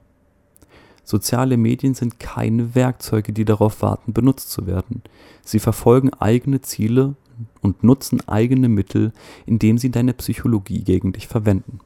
Soziale 1.04 1.58
Medien 1.58 1.94
sind 1.94 2.20
keine 2.20 2.76
Werkzeuge, 2.76 3.34
die 3.34 3.46
darauf 3.46 3.82
warten, 3.82 4.14
benutzt 4.14 4.52
zu 4.52 4.68
werden. 4.68 5.02
Sie 5.44 5.60
verfolgen 5.60 6.14
eigene 6.14 6.62
Ziele 6.62 7.16
und 7.62 7.84
nutzen 7.84 8.28
eigene 8.28 8.70
Mittel, 8.70 9.14
indem 9.46 9.78
sie 9.78 9.92
deine 9.92 10.14
Psychologie 10.14 10.84
gegen 10.84 11.14
dich 11.14 11.28
verwenden. 11.28 11.80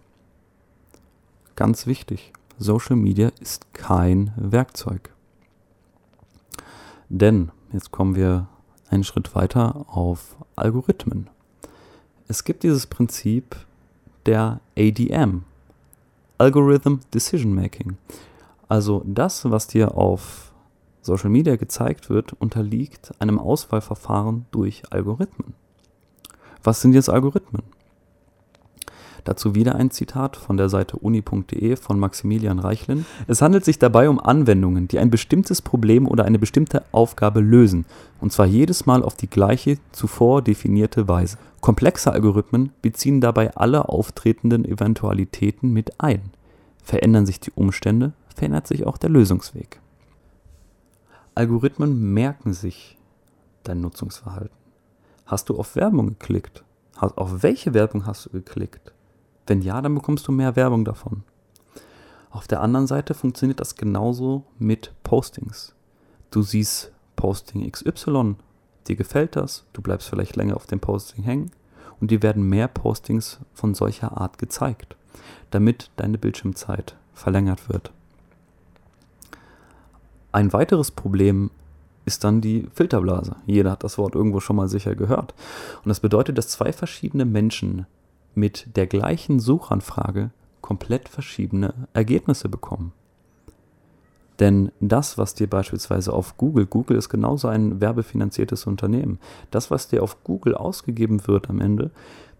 Ganz 1.55 1.87
wichtig, 1.87 2.33
Social 2.57 2.95
Media 2.95 3.31
ist 3.39 3.73
kein 3.73 4.33
Werkzeug. 4.35 5.13
Denn, 7.09 7.51
jetzt 7.71 7.91
kommen 7.91 8.15
wir 8.15 8.47
einen 8.89 9.03
Schritt 9.03 9.35
weiter 9.35 9.85
auf 9.87 10.35
Algorithmen. 10.55 11.29
Es 12.27 12.43
gibt 12.43 12.63
dieses 12.63 12.87
Prinzip 12.87 13.55
der 14.25 14.59
ADM, 14.77 15.43
Algorithm 16.37 16.99
Decision 17.13 17.53
Making. 17.53 17.97
Also 18.67 19.03
das, 19.05 19.49
was 19.49 19.67
dir 19.67 19.95
auf 19.95 20.44
Social 21.05 21.29
Media 21.29 21.55
gezeigt 21.55 22.09
wird, 22.09 22.33
unterliegt 22.33 23.13
einem 23.19 23.39
Auswahlverfahren 23.39 24.45
durch 24.51 24.83
Algorithmen. 24.89 25.53
Was 26.63 26.81
sind 26.81 26.93
jetzt 26.93 27.09
Algorithmen? 27.09 27.61
Dazu 29.23 29.55
wieder 29.55 29.75
ein 29.75 29.91
Zitat 29.91 30.35
von 30.35 30.57
der 30.57 30.69
Seite 30.69 30.97
uni.de 30.97 31.75
von 31.75 31.99
Maximilian 31.99 32.59
Reichlin. 32.59 33.05
Es 33.27 33.41
handelt 33.41 33.65
sich 33.65 33.79
dabei 33.79 34.07
um 34.09 34.19
Anwendungen, 34.19 34.87
die 34.87 34.99
ein 34.99 35.09
bestimmtes 35.09 35.61
Problem 35.61 36.07
oder 36.07 36.25
eine 36.25 36.39
bestimmte 36.39 36.83
Aufgabe 36.91 37.39
lösen, 37.39 37.85
und 38.19 38.31
zwar 38.31 38.45
jedes 38.45 38.85
Mal 38.85 39.03
auf 39.03 39.15
die 39.15 39.29
gleiche 39.29 39.77
zuvor 39.91 40.41
definierte 40.41 41.07
Weise. 41.07 41.37
Komplexe 41.59 42.11
Algorithmen 42.11 42.71
beziehen 42.81 43.21
dabei 43.21 43.55
alle 43.55 43.89
auftretenden 43.89 44.65
Eventualitäten 44.65 45.71
mit 45.71 45.99
ein. 45.99 46.31
Verändern 46.83 47.25
sich 47.25 47.39
die 47.39 47.51
Umstände, 47.51 48.13
verändert 48.35 48.67
sich 48.67 48.85
auch 48.85 48.97
der 48.97 49.09
Lösungsweg. 49.09 49.79
Algorithmen 51.37 52.13
merken 52.13 52.53
sich 52.53 52.97
dein 53.63 53.81
Nutzungsverhalten. 53.81 54.55
Hast 55.25 55.49
du 55.49 55.59
auf 55.59 55.75
Werbung 55.75 56.07
geklickt? 56.07 56.63
Auf 56.97 57.43
welche 57.43 57.73
Werbung 57.73 58.05
hast 58.05 58.25
du 58.25 58.29
geklickt? 58.29 58.93
Wenn 59.45 59.61
ja, 59.61 59.81
dann 59.81 59.95
bekommst 59.95 60.25
du 60.29 60.31
mehr 60.31 60.55
Werbung 60.55 60.85
davon. 60.85 61.23
Auf 62.29 62.47
der 62.47 62.61
anderen 62.61 62.87
Seite 62.87 63.13
funktioniert 63.13 63.59
das 63.59 63.75
genauso 63.75 64.45
mit 64.59 64.93
Postings. 65.03 65.75
Du 66.31 66.41
siehst 66.41 66.93
Posting 67.17 67.69
XY, 67.69 68.35
dir 68.87 68.95
gefällt 68.95 69.35
das, 69.35 69.65
du 69.73 69.81
bleibst 69.81 70.07
vielleicht 70.07 70.37
länger 70.37 70.55
auf 70.55 70.67
dem 70.67 70.79
Posting 70.79 71.25
hängen 71.25 71.51
und 71.99 72.11
dir 72.11 72.23
werden 72.23 72.47
mehr 72.47 72.69
Postings 72.69 73.39
von 73.53 73.73
solcher 73.73 74.17
Art 74.17 74.37
gezeigt, 74.37 74.95
damit 75.51 75.91
deine 75.97 76.17
Bildschirmzeit 76.17 76.95
verlängert 77.13 77.67
wird. 77.67 77.91
Ein 80.35 80.51
weiteres 80.51 80.91
Problem 80.91 81.49
ist 82.03 82.25
dann 82.25 82.41
die 82.41 82.67
Filterblase. 82.73 83.37
Jeder 83.45 83.71
hat 83.71 83.85
das 83.85 83.97
Wort 83.97 84.15
irgendwo 84.15 84.41
schon 84.41 84.57
mal 84.57 84.67
sicher 84.67 84.93
gehört. 84.93 85.33
Und 85.81 85.87
das 85.87 86.01
bedeutet, 86.01 86.37
dass 86.37 86.49
zwei 86.49 86.73
verschiedene 86.73 87.23
Menschen 87.23 87.85
mit 88.33 88.75
der 88.75 88.85
gleichen 88.85 89.39
Suchanfrage 89.39 90.31
komplett 90.59 91.07
verschiedene 91.07 91.73
Ergebnisse 91.93 92.49
bekommen. 92.49 92.91
Denn 94.41 94.73
das, 94.81 95.17
was 95.17 95.35
dir 95.35 95.49
beispielsweise 95.49 96.11
auf 96.11 96.35
Google, 96.35 96.65
Google 96.65 96.97
ist 96.97 97.07
genauso 97.07 97.47
ein 97.47 97.79
werbefinanziertes 97.79 98.67
Unternehmen, 98.67 99.19
das, 99.51 99.71
was 99.71 99.87
dir 99.87 100.03
auf 100.03 100.21
Google 100.25 100.53
ausgegeben 100.55 101.25
wird 101.27 101.49
am 101.49 101.61
Ende, 101.61 101.91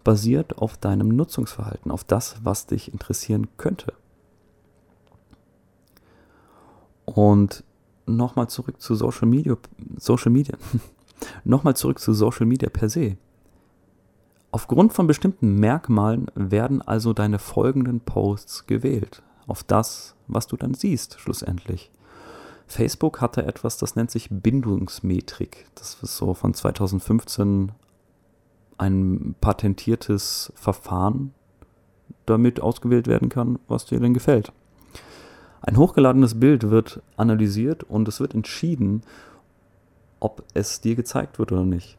basiert 0.04 0.58
auf 0.58 0.76
deinem 0.76 1.08
Nutzungsverhalten, 1.08 1.90
auf 1.90 2.04
das, 2.04 2.36
was 2.44 2.66
dich 2.66 2.92
interessieren 2.92 3.46
könnte. 3.56 3.94
Und 7.06 7.64
nochmal 8.06 8.48
zurück 8.48 8.80
zu 8.80 8.94
Social 8.94 9.28
Media, 9.28 9.56
Social 9.98 10.30
Media, 10.30 10.56
nochmal 11.44 11.76
zurück 11.76 11.98
zu 11.98 12.12
Social 12.12 12.46
Media 12.46 12.68
per 12.70 12.88
se. 12.88 13.16
Aufgrund 14.50 14.92
von 14.92 15.06
bestimmten 15.06 15.56
Merkmalen 15.56 16.30
werden 16.34 16.80
also 16.80 17.12
deine 17.12 17.38
folgenden 17.38 18.00
Posts 18.00 18.66
gewählt. 18.66 19.22
Auf 19.46 19.62
das, 19.62 20.14
was 20.28 20.46
du 20.46 20.56
dann 20.56 20.74
siehst, 20.74 21.20
schlussendlich. 21.20 21.90
Facebook 22.66 23.20
hatte 23.20 23.44
etwas, 23.44 23.76
das 23.76 23.96
nennt 23.96 24.10
sich 24.10 24.28
Bindungsmetrik. 24.30 25.66
Das 25.74 25.98
ist 26.02 26.16
so 26.16 26.34
von 26.34 26.54
2015 26.54 27.72
ein 28.78 29.34
patentiertes 29.40 30.52
Verfahren, 30.56 31.32
damit 32.24 32.60
ausgewählt 32.60 33.06
werden 33.06 33.28
kann, 33.28 33.58
was 33.68 33.86
dir 33.86 34.00
denn 34.00 34.14
gefällt. 34.14 34.52
Ein 35.62 35.76
hochgeladenes 35.76 36.38
Bild 36.38 36.70
wird 36.70 37.00
analysiert 37.16 37.82
und 37.82 38.08
es 38.08 38.20
wird 38.20 38.34
entschieden, 38.34 39.02
ob 40.20 40.42
es 40.54 40.80
dir 40.80 40.94
gezeigt 40.94 41.38
wird 41.38 41.52
oder 41.52 41.64
nicht. 41.64 41.96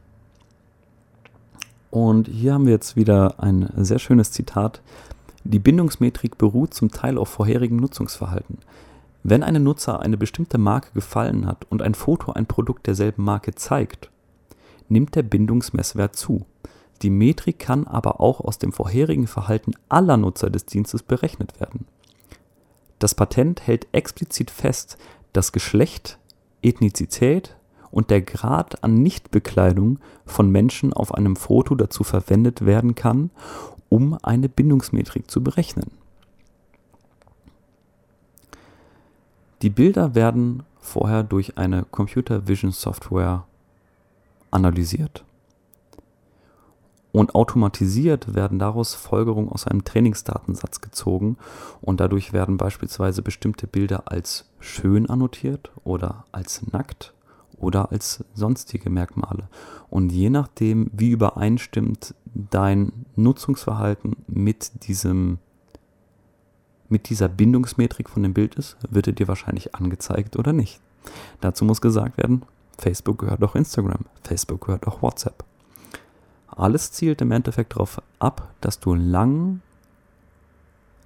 Und 1.90 2.28
hier 2.28 2.54
haben 2.54 2.66
wir 2.66 2.72
jetzt 2.72 2.96
wieder 2.96 3.34
ein 3.38 3.70
sehr 3.76 3.98
schönes 3.98 4.30
Zitat. 4.32 4.82
Die 5.44 5.58
Bindungsmetrik 5.58 6.36
beruht 6.36 6.74
zum 6.74 6.90
Teil 6.90 7.16
auf 7.16 7.28
vorherigen 7.28 7.76
Nutzungsverhalten. 7.76 8.58
Wenn 9.22 9.42
einem 9.42 9.64
Nutzer 9.64 10.00
eine 10.00 10.16
bestimmte 10.16 10.58
Marke 10.58 10.92
gefallen 10.92 11.46
hat 11.46 11.66
und 11.70 11.82
ein 11.82 11.94
Foto 11.94 12.32
ein 12.32 12.46
Produkt 12.46 12.86
derselben 12.86 13.24
Marke 13.24 13.54
zeigt, 13.54 14.10
nimmt 14.88 15.14
der 15.14 15.22
Bindungsmesswert 15.22 16.16
zu. 16.16 16.46
Die 17.02 17.10
Metrik 17.10 17.58
kann 17.58 17.86
aber 17.86 18.20
auch 18.20 18.40
aus 18.40 18.58
dem 18.58 18.72
vorherigen 18.72 19.26
Verhalten 19.26 19.72
aller 19.88 20.16
Nutzer 20.16 20.50
des 20.50 20.66
Dienstes 20.66 21.02
berechnet 21.02 21.60
werden. 21.60 21.86
Das 22.98 23.14
Patent 23.14 23.66
hält 23.66 23.86
explizit 23.92 24.50
fest, 24.50 24.98
dass 25.32 25.52
Geschlecht, 25.52 26.18
Ethnizität 26.62 27.56
und 27.90 28.10
der 28.10 28.22
Grad 28.22 28.82
an 28.82 29.02
Nichtbekleidung 29.02 29.98
von 30.26 30.50
Menschen 30.50 30.92
auf 30.92 31.14
einem 31.14 31.36
Foto 31.36 31.74
dazu 31.74 32.04
verwendet 32.04 32.66
werden 32.66 32.94
kann, 32.94 33.30
um 33.88 34.18
eine 34.22 34.48
Bindungsmetrik 34.48 35.30
zu 35.30 35.42
berechnen. 35.42 35.90
Die 39.62 39.70
Bilder 39.70 40.14
werden 40.14 40.62
vorher 40.80 41.22
durch 41.22 41.58
eine 41.58 41.84
Computer 41.90 42.46
Vision 42.46 42.72
Software 42.72 43.44
analysiert. 44.50 45.24
Und 47.18 47.34
automatisiert 47.34 48.36
werden 48.36 48.60
daraus 48.60 48.94
Folgerungen 48.94 49.48
aus 49.48 49.66
einem 49.66 49.82
Trainingsdatensatz 49.82 50.80
gezogen 50.80 51.36
und 51.80 51.98
dadurch 51.98 52.32
werden 52.32 52.58
beispielsweise 52.58 53.22
bestimmte 53.22 53.66
Bilder 53.66 54.04
als 54.06 54.48
schön 54.60 55.10
annotiert 55.10 55.72
oder 55.82 56.26
als 56.30 56.70
nackt 56.70 57.14
oder 57.56 57.90
als 57.90 58.24
sonstige 58.34 58.88
Merkmale. 58.88 59.48
Und 59.90 60.12
je 60.12 60.30
nachdem, 60.30 60.92
wie 60.92 61.10
übereinstimmt 61.10 62.14
dein 62.34 63.04
Nutzungsverhalten 63.16 64.14
mit 64.28 64.86
diesem 64.86 65.38
mit 66.88 67.10
dieser 67.10 67.28
Bindungsmetrik 67.28 68.10
von 68.10 68.22
dem 68.22 68.32
Bild 68.32 68.54
ist, 68.54 68.76
wird 68.88 69.08
er 69.08 69.12
dir 69.12 69.26
wahrscheinlich 69.26 69.74
angezeigt 69.74 70.36
oder 70.36 70.52
nicht. 70.52 70.80
Dazu 71.40 71.64
muss 71.64 71.80
gesagt 71.80 72.16
werden, 72.16 72.44
Facebook 72.78 73.18
gehört 73.18 73.42
auch 73.42 73.56
Instagram, 73.56 74.04
Facebook 74.22 74.66
gehört 74.66 74.86
auch 74.86 75.02
WhatsApp. 75.02 75.47
Alles 76.58 76.90
zielt 76.90 77.20
im 77.20 77.30
Endeffekt 77.30 77.74
darauf 77.74 78.02
ab, 78.18 78.52
dass 78.60 78.80
du 78.80 78.94
lang, 78.94 79.60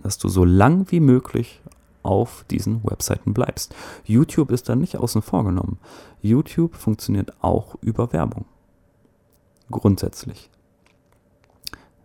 dass 0.03 0.17
du 0.17 0.29
so 0.29 0.45
lang 0.45 0.87
wie 0.91 1.01
möglich 1.01 1.61
auf 2.03 2.45
diesen 2.51 2.83
Webseiten 2.85 3.35
bleibst. 3.35 3.75
YouTube 4.05 4.51
ist 4.51 4.69
da 4.69 4.75
nicht 4.75 4.97
außen 4.97 5.21
vor 5.21 5.45
genommen. 5.45 5.79
YouTube 6.23 6.75
funktioniert 6.75 7.33
auch 7.43 7.77
über 7.83 8.13
Werbung. 8.15 8.47
Grundsätzlich. 9.71 10.51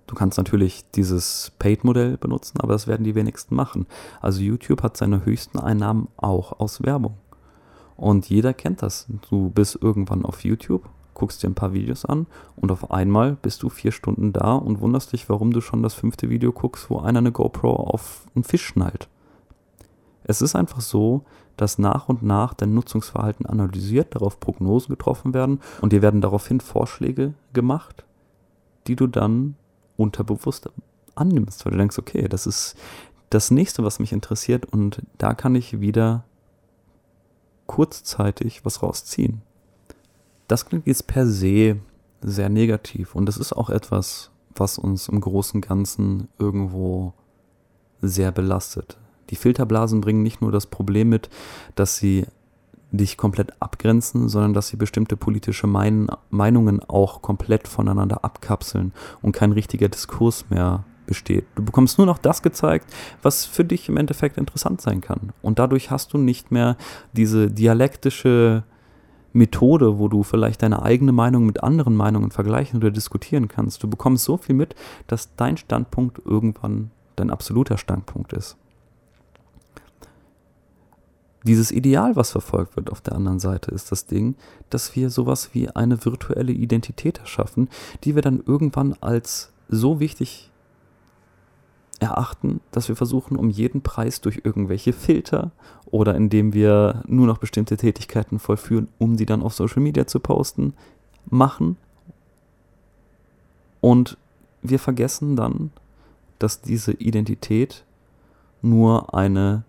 Du 0.08 0.16
kannst 0.16 0.38
natürlich 0.38 0.84
dieses 0.92 1.54
Paid-Modell 1.58 2.18
benutzen, 2.18 2.60
aber 2.60 2.74
das 2.74 2.86
werden 2.86 3.06
die 3.06 3.16
wenigsten 3.16 3.56
machen. 3.56 3.88
Also 4.22 4.42
YouTube 4.42 4.84
hat 4.84 4.98
seine 4.98 5.25
höchsten 5.25 5.60
Einnahmen 5.60 6.10
auch 6.18 6.60
aus 6.60 6.84
Werbung. 6.84 7.18
Und 7.96 8.30
jeder 8.30 8.54
kennt 8.54 8.82
das. 8.82 9.08
Du 9.30 9.50
bist 9.50 9.80
irgendwann 9.82 10.24
auf 10.24 10.44
YouTube, 10.44 10.88
guckst 11.17 11.41
dir 11.41 11.47
ein 11.47 11.55
paar 11.55 11.74
Videos 11.74 12.05
an 12.05 12.27
und 12.55 12.71
auf 12.71 12.91
einmal 12.91 13.38
bist 13.41 13.63
du 13.63 13.69
vier 13.69 13.91
Stunden 13.91 14.33
da 14.33 14.53
und 14.53 14.81
wunderst 14.81 15.13
dich, 15.13 15.27
warum 15.29 15.51
du 15.51 15.62
schon 15.62 15.81
das 15.81 15.95
fünfte 15.95 16.29
Video 16.29 16.51
guckst, 16.51 16.91
wo 16.91 17.00
einer 17.00 17.19
eine 17.19 17.31
GoPro 17.31 17.74
auf 17.74 18.27
einen 18.36 18.43
Fisch 18.43 18.65
schnallt. 18.65 19.09
Es 20.24 20.43
ist 20.43 20.55
einfach 20.55 20.81
so, 20.81 21.24
dass 21.55 21.79
nach 21.79 22.07
und 22.07 22.21
nach 22.21 22.53
dein 22.53 22.75
Nutzungsverhalten 22.75 23.47
analysiert, 23.47 24.13
darauf 24.13 24.39
Prognosen 24.39 24.89
getroffen 24.89 25.33
werden 25.33 25.59
und 25.81 25.91
dir 25.91 26.03
werden 26.03 26.21
daraufhin 26.21 26.59
Vorschläge 26.59 27.33
gemacht, 27.51 28.05
die 28.86 28.95
du 28.95 29.07
dann 29.07 29.55
unterbewusst 29.95 30.69
annimmst, 31.15 31.65
weil 31.65 31.71
du 31.71 31.79
denkst, 31.79 31.97
okay, 31.97 32.27
das 32.27 32.45
ist 32.45 32.75
das 33.31 33.50
nächste, 33.50 33.83
was 33.83 33.97
mich 33.97 34.13
interessiert 34.13 34.71
und 34.71 35.01
da 35.17 35.33
kann 35.33 35.55
ich 35.55 35.79
wieder 35.79 36.25
kurzzeitig 37.65 38.63
was 38.65 38.83
rausziehen. 38.83 39.41
Das 40.48 40.66
klingt 40.66 40.88
jetzt 40.88 41.08
per 41.08 41.27
se 41.27 41.77
sehr 42.22 42.50
negativ 42.50 43.16
und 43.16 43.25
das 43.25 43.38
ist 43.38 43.54
auch 43.54 43.70
etwas, 43.70 44.32
was 44.56 44.77
uns 44.77 45.08
im 45.08 45.22
Großen 45.22 45.62
Ganzen 45.62 46.30
irgendwo 46.39 47.13
sehr 48.01 48.32
belastet. 48.32 48.98
Die 49.30 49.36
Filterblasen 49.36 50.01
bringen 50.01 50.24
nicht 50.24 50.42
nur 50.42 50.51
das 50.51 50.66
Problem 50.66 51.10
mit, 51.10 51.30
dass 51.75 51.98
sie 51.98 52.25
dich 52.92 53.18
komplett 53.18 53.62
abgrenzen, 53.62 54.30
sondern 54.30 54.54
dass 54.54 54.70
sie 54.70 54.77
bestimmte 54.77 55.18
politische 55.18 55.68
mein 55.68 56.08
Meinungen 56.30 56.82
auch 56.82 57.22
komplett 57.22 57.68
voneinander 57.68 58.24
abkapseln 58.24 58.94
und 59.22 59.34
kein 59.34 59.51
richtiger 59.51 59.89
Diskurs 59.89 60.50
mehr 60.50 60.86
besteht. 61.06 61.46
Du 61.56 61.63
bekommst 61.63 61.98
nur 61.98 62.08
noch 62.08 62.18
das 62.18 62.42
gezeigt, 62.42 62.94
was 63.22 63.46
für 63.46 63.66
dich 63.66 63.89
im 63.89 63.98
Endeffekt 63.98 64.38
interessant 64.38 64.82
sein 64.82 65.02
kann. 65.02 65.34
Und 65.41 65.60
dadurch 65.60 65.91
hast 65.91 66.13
du 66.13 66.17
nicht 66.17 66.52
mehr 66.52 66.78
diese 67.13 67.52
dialektische 67.52 68.63
Methode, 69.38 70.00
wo 70.00 70.08
du 70.08 70.23
vielleicht 70.23 70.63
deine 70.63 70.82
eigene 70.82 71.12
Meinung 71.12 71.45
mit 71.45 71.63
anderen 71.63 71.95
Meinungen 71.95 72.32
vergleichen 72.32 72.78
oder 72.78 72.91
diskutieren 72.91 73.47
kannst. 73.47 73.84
Du 73.84 73.89
bekommst 73.89 74.26
so 74.26 74.38
viel 74.38 74.56
mit, 74.56 74.76
dass 75.08 75.36
dein 75.36 75.58
Standpunkt 75.58 76.21
irgendwann 76.26 76.91
dein 77.15 77.30
absoluter 77.30 77.78
Standpunkt 77.78 78.34
ist. 78.34 78.58
Dieses 81.43 81.71
Ideal, 81.71 82.15
was 82.15 82.32
verfolgt 82.32 82.76
wird 82.76 82.91
auf 82.91 83.00
der 83.00 83.15
anderen 83.15 83.39
Seite, 83.39 83.71
ist 83.71 83.91
das 83.91 84.06
Ding, 84.06 84.36
dass 84.69 84.95
wir 84.95 85.10
sowas 85.10 85.52
wie 85.54 85.69
eine 85.69 86.04
virtuelle 86.04 86.52
Identität 86.52 87.19
erschaffen, 87.19 87.69
die 88.04 88.15
wir 88.15 88.21
dann 88.21 88.43
irgendwann 88.45 88.95
als 89.00 89.54
so 89.69 90.00
wichtig 90.00 90.52
erachten, 91.99 92.62
dass 92.71 92.88
wir 92.88 92.95
versuchen, 92.95 93.38
um 93.38 93.49
jeden 93.49 93.81
Preis 93.81 94.21
durch 94.21 94.41
irgendwelche 94.43 94.93
Filter 94.93 95.51
oder 95.86 96.15
indem 96.15 96.53
wir 96.53 97.03
nur 97.07 97.27
noch 97.27 97.38
bestimmte 97.38 97.77
Tätigkeiten 97.77 98.39
vollführen, 98.39 98.88
um 98.99 99.17
sie 99.17 99.25
dann 99.25 99.41
auf 99.41 99.53
Social 99.53 99.81
Media 99.81 100.05
zu 100.05 100.19
posten, 100.19 100.73
machen. 101.25 101.77
Und 103.81 104.17
wir 104.62 104.79
vergessen 104.79 105.36
dann, 105.36 105.71
dass 106.39 106.62
diese 106.62 106.93
Identität 106.93 107.83
nur 108.62 109.13
eine 109.13 109.63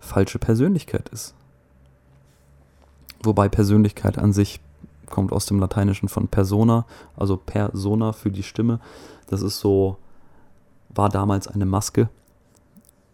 falsche 0.00 0.38
Persönlichkeit 0.38 1.08
ist. 1.10 1.34
Wobei 3.22 3.48
Persönlichkeit 3.48 4.18
an 4.18 4.32
sich 4.32 4.60
kommt 5.08 5.32
aus 5.32 5.46
dem 5.46 5.60
Lateinischen 5.60 6.08
von 6.08 6.26
persona, 6.26 6.86
also 7.16 7.36
persona 7.36 8.12
für 8.12 8.30
die 8.30 8.42
Stimme. 8.42 8.80
Das 9.28 9.42
ist 9.42 9.60
so 9.60 9.98
war 10.94 11.08
damals 11.08 11.48
eine 11.48 11.66
Maske, 11.66 12.08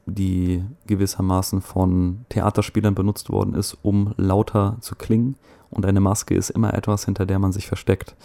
die 0.06 0.64
gewissermaßen 0.86 1.60
von 1.60 2.24
Theaterspielern 2.30 2.94
benutzt 2.94 3.30
worden 3.30 3.54
ist, 3.54 3.76
um 3.82 4.14
lauter 4.16 4.76
zu 4.80 4.94
klingen. 4.94 5.36
Und 5.70 5.84
eine 5.84 6.00
Maske 6.00 6.34
ist 6.34 6.50
immer 6.50 6.74
etwas, 6.74 7.04
hinter 7.04 7.26
der 7.26 7.38
man 7.38 7.52
sich 7.52 7.66
versteckt. 7.66 8.16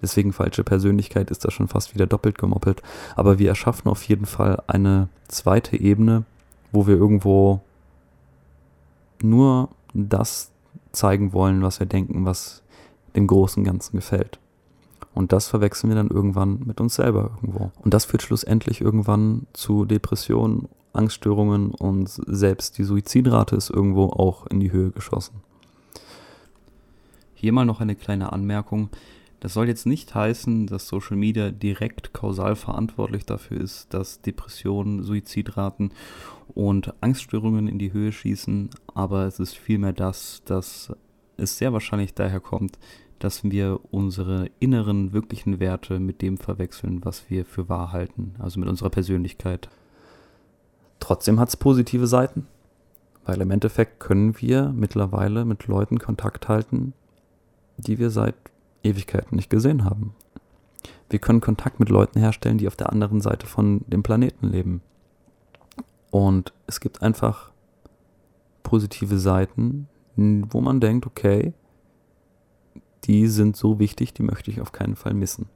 Deswegen 0.00 0.32
falsche 0.32 0.64
Persönlichkeit 0.64 1.30
ist 1.30 1.44
da 1.44 1.50
schon 1.50 1.66
fast 1.66 1.94
wieder 1.94 2.06
doppelt 2.06 2.38
gemoppelt. 2.38 2.82
Aber 3.16 3.38
wir 3.38 3.48
erschaffen 3.48 3.90
auf 3.90 4.02
jeden 4.04 4.26
Fall 4.26 4.62
eine 4.66 5.08
zweite 5.28 5.76
Ebene, 5.80 6.24
wo 6.72 6.86
wir 6.86 6.94
irgendwo 6.94 7.60
nur 9.22 9.70
das 9.94 10.50
zeigen 10.92 11.32
wollen, 11.32 11.62
was 11.62 11.80
wir 11.80 11.86
denken, 11.86 12.26
was 12.26 12.62
dem 13.16 13.26
großen 13.26 13.64
Ganzen 13.64 13.96
gefällt. 13.96 14.38
Und 15.14 15.32
das 15.32 15.48
verwechseln 15.48 15.90
wir 15.90 15.96
dann 15.96 16.10
irgendwann 16.10 16.60
mit 16.66 16.80
uns 16.80 16.96
selber 16.96 17.30
irgendwo. 17.36 17.70
Und 17.82 17.94
das 17.94 18.04
führt 18.04 18.22
schlussendlich 18.22 18.80
irgendwann 18.80 19.46
zu 19.52 19.84
Depressionen, 19.84 20.68
Angststörungen 20.92 21.70
und 21.72 22.08
selbst 22.08 22.78
die 22.78 22.84
Suizidrate 22.84 23.56
ist 23.56 23.70
irgendwo 23.70 24.06
auch 24.06 24.46
in 24.46 24.60
die 24.60 24.72
Höhe 24.72 24.90
geschossen. 24.90 25.42
Hier 27.34 27.52
mal 27.52 27.64
noch 27.64 27.80
eine 27.80 27.96
kleine 27.96 28.32
Anmerkung. 28.32 28.90
Das 29.40 29.52
soll 29.52 29.68
jetzt 29.68 29.86
nicht 29.86 30.14
heißen, 30.14 30.66
dass 30.66 30.88
Social 30.88 31.16
Media 31.16 31.50
direkt 31.50 32.14
kausal 32.14 32.56
verantwortlich 32.56 33.26
dafür 33.26 33.60
ist, 33.60 33.92
dass 33.92 34.22
Depressionen, 34.22 35.02
Suizidraten 35.02 35.92
und 36.54 36.94
Angststörungen 37.02 37.68
in 37.68 37.78
die 37.78 37.92
Höhe 37.92 38.12
schießen, 38.12 38.70
aber 38.94 39.26
es 39.26 39.40
ist 39.40 39.58
vielmehr 39.58 39.92
das, 39.92 40.42
dass 40.46 40.92
es 41.36 41.58
sehr 41.58 41.72
wahrscheinlich 41.72 42.14
daher 42.14 42.40
kommt, 42.40 42.78
dass 43.18 43.44
wir 43.44 43.80
unsere 43.90 44.50
inneren, 44.60 45.12
wirklichen 45.12 45.60
Werte 45.60 45.98
mit 45.98 46.22
dem 46.22 46.36
verwechseln, 46.36 47.04
was 47.04 47.30
wir 47.30 47.44
für 47.44 47.68
wahr 47.68 47.92
halten, 47.92 48.34
also 48.38 48.60
mit 48.60 48.68
unserer 48.68 48.90
Persönlichkeit. 48.90 49.68
Trotzdem 51.00 51.38
hat 51.40 51.48
es 51.48 51.56
positive 51.56 52.06
Seiten, 52.06 52.46
weil 53.24 53.40
im 53.40 53.50
Endeffekt 53.50 54.00
können 54.00 54.40
wir 54.40 54.70
mittlerweile 54.74 55.44
mit 55.44 55.66
Leuten 55.66 55.98
Kontakt 55.98 56.48
halten, 56.48 56.92
die 57.76 57.98
wir 57.98 58.10
seit 58.10 58.34
Ewigkeiten 58.82 59.36
nicht 59.36 59.50
gesehen 59.50 59.84
haben. 59.84 60.14
Wir 61.10 61.18
können 61.18 61.40
Kontakt 61.40 61.80
mit 61.80 61.88
Leuten 61.88 62.18
herstellen, 62.18 62.58
die 62.58 62.68
auf 62.68 62.76
der 62.76 62.90
anderen 62.90 63.20
Seite 63.20 63.46
von 63.46 63.84
dem 63.86 64.02
Planeten 64.02 64.48
leben. 64.48 64.82
Und 66.10 66.52
es 66.66 66.80
gibt 66.80 67.02
einfach 67.02 67.50
positive 68.62 69.18
Seiten, 69.18 69.88
wo 70.16 70.60
man 70.60 70.80
denkt, 70.80 71.06
okay, 71.06 71.52
die 73.04 73.28
sind 73.28 73.56
so 73.56 73.78
wichtig, 73.78 74.14
die 74.14 74.22
möchte 74.22 74.50
ich 74.50 74.60
auf 74.60 74.72
keinen 74.72 74.96
Fall 74.96 75.14
missen. 75.14 75.46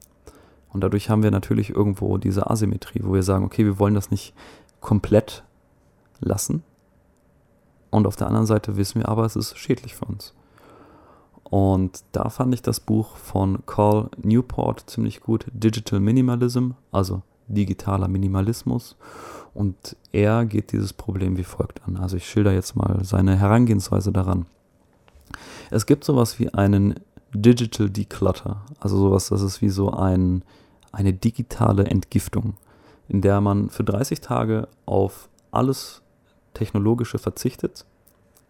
Und 0.71 0.83
dadurch 0.83 1.09
haben 1.09 1.23
wir 1.23 1.31
natürlich 1.31 1.71
irgendwo 1.71 2.17
diese 2.17 2.49
Asymmetrie, 2.49 3.01
wo 3.03 3.13
wir 3.13 3.23
sagen, 3.23 3.45
okay, 3.45 3.65
wir 3.65 3.79
wollen 3.79 3.95
das 3.95 4.11
nicht 4.11 4.33
komplett 4.81 5.43
lassen. 6.19 6.63
Und 7.89 8.05
auf 8.05 8.15
der 8.15 8.27
anderen 8.27 8.45
Seite 8.45 8.77
wissen 8.77 9.01
wir 9.01 9.09
aber, 9.09 9.25
es 9.25 9.35
ist 9.35 9.57
schädlich 9.57 9.95
für 9.95 10.05
uns. 10.05 10.33
Und 11.43 12.03
da 12.11 12.29
fand 12.29 12.53
ich 12.53 12.61
das 12.61 12.79
Buch 12.79 13.17
von 13.17 13.65
Carl 13.65 14.09
Newport 14.21 14.87
ziemlich 14.87 15.21
gut, 15.21 15.47
Digital 15.51 15.99
Minimalism, 15.99 16.71
also 16.91 17.23
digitaler 17.47 18.07
Minimalismus. 18.07 18.95
Und 19.55 19.95
er 20.11 20.45
geht 20.45 20.71
dieses 20.71 20.93
Problem 20.93 21.37
wie 21.37 21.43
folgt 21.43 21.81
an. 21.87 21.97
Also 21.97 22.17
ich 22.17 22.29
schilder 22.29 22.53
jetzt 22.53 22.75
mal 22.75 23.03
seine 23.03 23.35
Herangehensweise 23.35 24.11
daran. 24.11 24.45
Es 25.71 25.87
gibt 25.87 26.03
sowas 26.03 26.39
wie 26.39 26.53
einen 26.53 26.99
Digital 27.33 27.89
Declutter, 27.89 28.61
also 28.79 28.97
sowas, 28.97 29.29
das 29.29 29.41
ist 29.41 29.61
wie 29.61 29.69
so 29.69 29.91
ein, 29.91 30.43
eine 30.91 31.13
digitale 31.13 31.85
Entgiftung, 31.85 32.55
in 33.07 33.21
der 33.21 33.41
man 33.41 33.69
für 33.69 33.83
30 33.83 34.21
Tage 34.21 34.67
auf 34.85 35.29
alles 35.51 36.01
Technologische 36.53 37.19
verzichtet, 37.19 37.85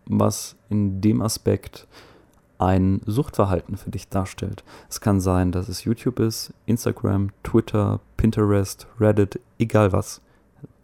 was 0.05 0.55
in 0.69 1.01
dem 1.01 1.21
Aspekt 1.21 1.87
ein 2.57 3.01
Suchtverhalten 3.05 3.77
für 3.77 3.89
dich 3.89 4.09
darstellt. 4.09 4.63
Es 4.89 4.99
kann 4.99 5.21
sein, 5.21 5.51
dass 5.51 5.69
es 5.69 5.85
YouTube 5.85 6.19
ist, 6.19 6.53
Instagram, 6.65 7.29
Twitter, 7.43 8.01
Pinterest, 8.17 8.85
Reddit, 8.99 9.39
egal 9.57 9.93
was. 9.93 10.21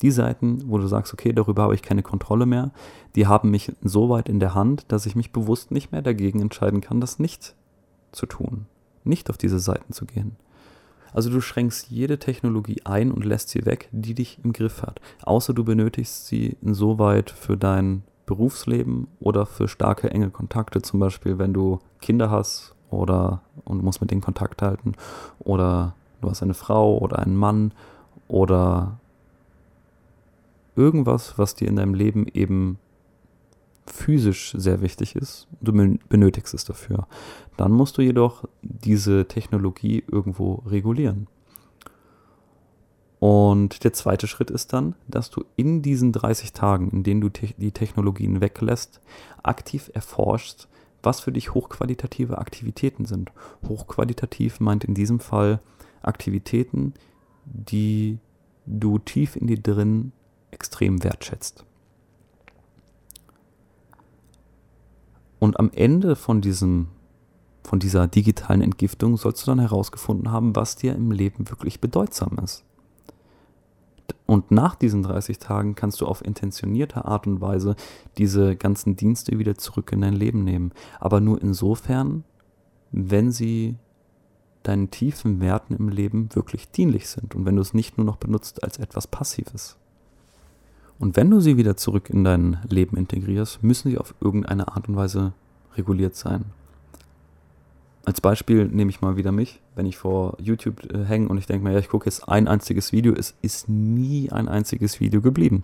Die 0.02 0.12
Seiten, 0.12 0.64
wo 0.68 0.78
du 0.78 0.88
sagst, 0.88 1.14
okay, 1.14 1.34
darüber 1.34 1.64
habe 1.64 1.76
ich 1.76 1.82
keine 1.82 2.04
Kontrolle 2.04 2.46
mehr, 2.46 2.72
die 3.16 3.28
haben 3.28 3.52
mich 3.52 3.74
so 3.84 4.08
weit 4.10 4.30
in 4.30 4.40
der 4.40 4.56
Hand, 4.56 4.86
dass 4.90 5.06
ich 5.06 5.16
mich 5.16 5.34
bewusst 5.34 5.72
nicht 5.72 5.92
mehr 5.92 6.02
dagegen 6.02 6.42
entscheiden 6.42 6.80
kann, 6.80 7.02
das 7.02 7.20
nicht 7.20 7.56
zu 8.16 8.26
tun, 8.26 8.66
nicht 9.04 9.30
auf 9.30 9.38
diese 9.38 9.60
Seiten 9.60 9.94
zu 9.94 10.06
gehen. 10.06 10.36
Also 11.14 11.30
du 11.30 11.40
schränkst 11.40 11.90
jede 11.90 12.20
Technologie 12.20 12.82
ein 12.84 13.12
und 13.12 13.24
lässt 13.24 13.50
sie 13.50 13.66
weg, 13.66 13.88
die 13.92 14.14
dich 14.14 14.40
im 14.44 14.52
Griff 14.52 14.82
hat. 14.82 15.00
Außer 15.24 15.54
du 15.54 15.64
benötigst 15.64 16.28
sie 16.28 16.58
insoweit 16.62 17.30
für 17.30 17.56
dein 17.56 18.04
Berufsleben 18.26 19.08
oder 19.20 19.46
für 19.46 19.68
starke 19.68 20.10
enge 20.10 20.30
Kontakte, 20.30 20.82
zum 20.82 21.00
Beispiel 21.00 21.38
wenn 21.38 21.54
du 21.54 21.80
Kinder 22.02 22.30
hast 22.30 22.76
oder 22.90 23.42
und 23.64 23.84
musst 23.84 24.02
mit 24.02 24.12
denen 24.12 24.22
Kontakt 24.22 24.62
halten 24.62 24.94
oder 25.40 25.96
du 26.22 26.30
hast 26.30 26.44
eine 26.44 26.54
Frau 26.54 26.98
oder 26.98 27.20
einen 27.20 27.36
Mann 27.36 27.72
oder 28.28 29.00
irgendwas, 30.76 31.38
was 31.38 31.56
dir 31.56 31.68
in 31.68 31.76
deinem 31.76 31.94
Leben 31.94 32.28
eben 32.34 32.78
physisch 33.88 34.54
sehr 34.58 34.82
wichtig 34.82 35.16
ist, 35.16 35.48
du 35.62 35.72
benötigst 36.10 36.54
es 36.54 36.66
dafür. 36.66 37.08
Dann 37.58 37.72
musst 37.72 37.98
du 37.98 38.02
jedoch 38.02 38.46
diese 38.62 39.28
Technologie 39.28 40.04
irgendwo 40.12 40.56
regulieren. 40.66 41.28
Und 43.20 43.84
der 43.84 43.94
zweite 43.94 44.28
Schritt 44.28 44.52
ist 44.52 44.74
dann, 44.74 44.96
dass 45.08 45.30
du 45.30 45.46
in 45.56 45.82
diesen 45.82 46.12
30 46.12 46.54
Tagen, 46.54 46.90
in 46.90 47.04
denen 47.04 47.22
du 47.22 47.30
te 47.30 47.54
die 47.58 47.72
Technologien 47.72 48.42
weglässt, 48.42 49.02
aktiv 49.42 49.90
erforschst, 49.94 50.68
was 51.02 51.22
für 51.22 51.32
dich 51.32 51.54
hochqualitative 51.54 52.38
Aktivitäten 52.38 53.06
sind. 53.06 53.32
Hochqualitativ 53.68 54.60
meint 54.60 54.84
in 54.84 54.94
diesem 54.94 55.20
Fall 55.20 55.60
Aktivitäten, 56.02 56.94
die 57.46 58.20
du 58.66 59.00
tief 59.00 59.36
in 59.36 59.48
dir 59.48 59.60
drin 59.60 60.12
extrem 60.52 61.04
wertschätzt. 61.04 61.66
Und 65.40 65.60
am 65.60 65.72
Ende 65.74 66.16
von 66.16 66.42
diesem 66.42 66.88
von 67.66 67.80
dieser 67.80 68.08
digitalen 68.08 68.62
Entgiftung 68.62 69.18
sollst 69.18 69.42
du 69.42 69.48
dann 69.52 69.60
herausgefunden 69.60 70.32
haben, 70.32 70.56
was 70.56 70.76
dir 70.76 70.94
im 70.96 71.12
Leben 71.12 71.50
wirklich 71.50 71.82
bedeutsam 71.82 72.38
ist. 72.44 72.64
Und 74.28 74.52
nach 74.52 74.76
diesen 74.76 75.04
30 75.04 75.40
Tagen 75.40 75.76
kannst 75.76 76.02
du 76.02 76.06
auf 76.06 76.24
intentionierte 76.24 77.06
Art 77.06 77.28
und 77.28 77.42
Weise 77.42 77.76
diese 78.18 78.56
ganzen 78.56 78.96
Dienste 78.96 79.38
wieder 79.38 79.56
zurück 79.56 79.92
in 79.92 80.02
dein 80.02 80.14
Leben 80.14 80.44
nehmen. 80.44 80.72
Aber 81.00 81.20
nur 81.20 81.42
insofern, 81.42 82.24
wenn 82.92 83.32
sie 83.32 83.76
deinen 84.64 84.90
tiefen 84.90 85.42
Werten 85.42 85.76
im 85.76 85.90
Leben 85.90 86.30
wirklich 86.34 86.70
dienlich 86.72 87.08
sind 87.08 87.36
und 87.36 87.46
wenn 87.46 87.56
du 87.56 87.62
es 87.62 87.74
nicht 87.74 87.98
nur 87.98 88.06
noch 88.06 88.18
benutzt 88.18 88.64
als 88.64 88.78
etwas 88.78 89.06
Passives. 89.06 89.78
Und 91.00 91.16
wenn 91.16 91.30
du 91.30 91.40
sie 91.40 91.58
wieder 91.58 91.76
zurück 91.76 92.10
in 92.10 92.24
dein 92.24 92.60
Leben 92.70 92.98
integrierst, 92.98 93.64
müssen 93.64 93.90
sie 93.92 93.98
auf 93.98 94.16
irgendeine 94.22 94.70
Art 94.70 94.88
und 94.88 94.96
Weise 94.96 95.34
reguliert 95.76 96.16
sein. 96.16 96.46
Als 98.06 98.22
Beispiel 98.22 98.66
nehme 98.66 98.92
ich 98.92 99.02
mal 99.02 99.18
wieder 99.18 99.32
mich, 99.32 99.62
wenn 99.76 99.88
ich 99.88 99.98
vor 99.98 100.38
YouTube 100.40 100.94
äh, 100.94 101.06
hänge 101.06 101.28
und 101.28 101.40
ich 101.40 101.48
denke 101.48 101.66
mir, 101.66 101.74
ja, 101.74 101.80
ich 101.80 101.90
gucke 101.90 102.06
jetzt 102.06 102.30
ein 102.30 102.48
einziges 102.48 102.92
Video, 102.92 103.14
es 103.14 103.36
ist 103.42 103.68
nie 103.68 104.32
ein 104.32 104.48
einziges 104.48 105.00
Video 105.00 105.22
geblieben. 105.22 105.64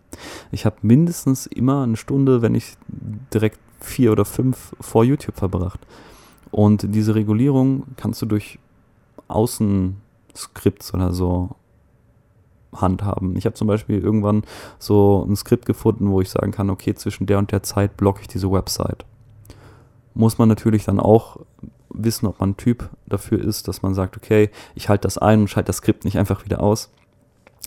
Ich 0.51 0.65
habe 0.65 0.77
mindestens 0.81 1.45
immer 1.45 1.83
eine 1.83 1.97
Stunde, 1.97 2.41
wenn 2.41 2.53
nicht 2.53 2.79
direkt 3.31 3.59
vier 3.79 4.11
oder 4.11 4.25
fünf 4.25 4.75
vor 4.79 5.03
YouTube 5.03 5.37
verbracht. 5.37 5.79
Und 6.49 6.95
diese 6.95 7.13
Regulierung 7.13 7.83
kannst 7.95 8.23
du 8.23 8.25
durch 8.25 8.57
Außenskripts 9.27 10.95
oder 10.95 11.13
so 11.13 11.55
handhaben. 12.73 13.35
Ich 13.35 13.45
habe 13.45 13.55
zum 13.55 13.67
Beispiel 13.67 13.99
irgendwann 13.99 14.43
so 14.79 15.25
ein 15.27 15.35
Skript 15.35 15.65
gefunden, 15.65 16.09
wo 16.09 16.21
ich 16.21 16.29
sagen 16.29 16.51
kann, 16.51 16.69
okay, 16.69 16.93
zwischen 16.95 17.25
der 17.25 17.37
und 17.37 17.51
der 17.51 17.63
Zeit 17.63 17.97
blocke 17.97 18.21
ich 18.21 18.27
diese 18.27 18.51
Website. 18.51 19.05
Muss 20.13 20.37
man 20.37 20.49
natürlich 20.49 20.85
dann 20.85 20.99
auch 20.99 21.37
wissen, 21.89 22.25
ob 22.25 22.39
man 22.39 22.57
Typ 22.57 22.89
dafür 23.05 23.39
ist, 23.39 23.67
dass 23.67 23.81
man 23.81 23.93
sagt, 23.93 24.17
okay, 24.17 24.49
ich 24.75 24.89
halte 24.89 25.03
das 25.03 25.17
ein 25.17 25.41
und 25.41 25.47
schalte 25.49 25.67
das 25.67 25.77
Skript 25.77 26.05
nicht 26.05 26.17
einfach 26.17 26.45
wieder 26.45 26.61
aus. 26.61 26.91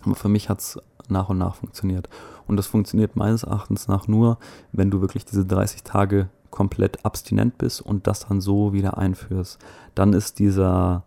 Aber 0.05 0.15
für 0.15 0.29
mich 0.29 0.49
hat 0.49 0.61
es 0.61 0.79
nach 1.09 1.29
und 1.29 1.39
nach 1.39 1.57
funktioniert. 1.57 2.09
Und 2.47 2.57
das 2.57 2.67
funktioniert 2.67 3.17
meines 3.17 3.43
Erachtens 3.43 3.89
nach 3.89 4.09
nur, 4.09 4.39
wenn 4.73 4.91
du 4.91 5.01
wirklich 5.01 5.25
diese 5.25 5.45
30 5.45 5.83
Tage 5.83 6.29
komplett 6.51 7.05
abstinent 7.05 7.59
bist 7.59 7.81
und 7.81 8.07
das 8.07 8.27
dann 8.29 8.41
so 8.41 8.73
wieder 8.73 8.97
einführst. 8.97 9.59
Dann 9.95 10.13
ist 10.13 10.39
dieser, 10.39 11.03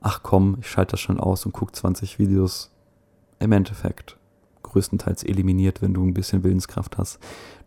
ach 0.00 0.20
komm, 0.22 0.56
ich 0.60 0.70
schalte 0.70 0.92
das 0.92 1.00
schon 1.00 1.20
aus 1.20 1.44
und 1.44 1.52
gucke 1.52 1.72
20 1.72 2.18
Videos 2.18 2.73
im 3.38 3.52
Endeffekt 3.52 4.18
größtenteils 4.62 5.22
eliminiert, 5.22 5.82
wenn 5.82 5.94
du 5.94 6.04
ein 6.04 6.14
bisschen 6.14 6.42
Willenskraft 6.42 6.98
hast. 6.98 7.18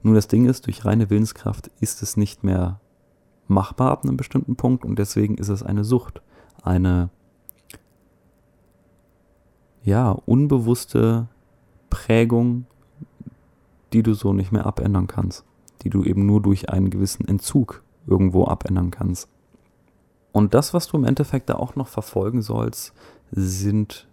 Nur 0.02 0.16
das 0.16 0.28
Ding 0.28 0.46
ist, 0.46 0.68
durch 0.68 0.86
reine 0.86 1.10
Willenskraft 1.10 1.72
ist 1.80 2.02
es 2.02 2.18
nicht 2.18 2.44
mehr 2.44 2.80
machbar 3.48 3.92
ab 3.92 4.04
einem 4.04 4.18
bestimmten 4.18 4.56
Punkt 4.56 4.84
und 4.84 5.00
deswegen 5.00 5.36
ist 5.36 5.50
es 5.50 5.64
eine 5.64 5.84
Sucht. 5.84 6.22
Eine 6.64 7.10
ja, 9.84 10.12
unbewusste 10.12 11.30
Prägung, 11.90 12.66
die 13.94 14.04
du 14.04 14.14
so 14.14 14.34
nicht 14.34 14.52
mehr 14.52 14.66
abändern 14.66 15.08
kannst, 15.08 15.46
die 15.84 15.90
du 15.90 16.04
eben 16.04 16.26
nur 16.26 16.42
durch 16.42 16.70
einen 16.70 16.90
gewissen 16.90 17.26
Entzug 17.26 17.84
irgendwo 18.06 18.46
abändern 18.46 18.92
kannst. 18.92 19.30
Und 20.34 20.54
das, 20.54 20.74
was 20.74 20.88
du 20.88 20.98
im 20.98 21.06
Endeffekt 21.06 21.50
da 21.50 21.56
auch 21.56 21.76
noch 21.76 21.88
verfolgen 21.88 22.42
sollst, 22.42 22.94
sind 23.32 24.08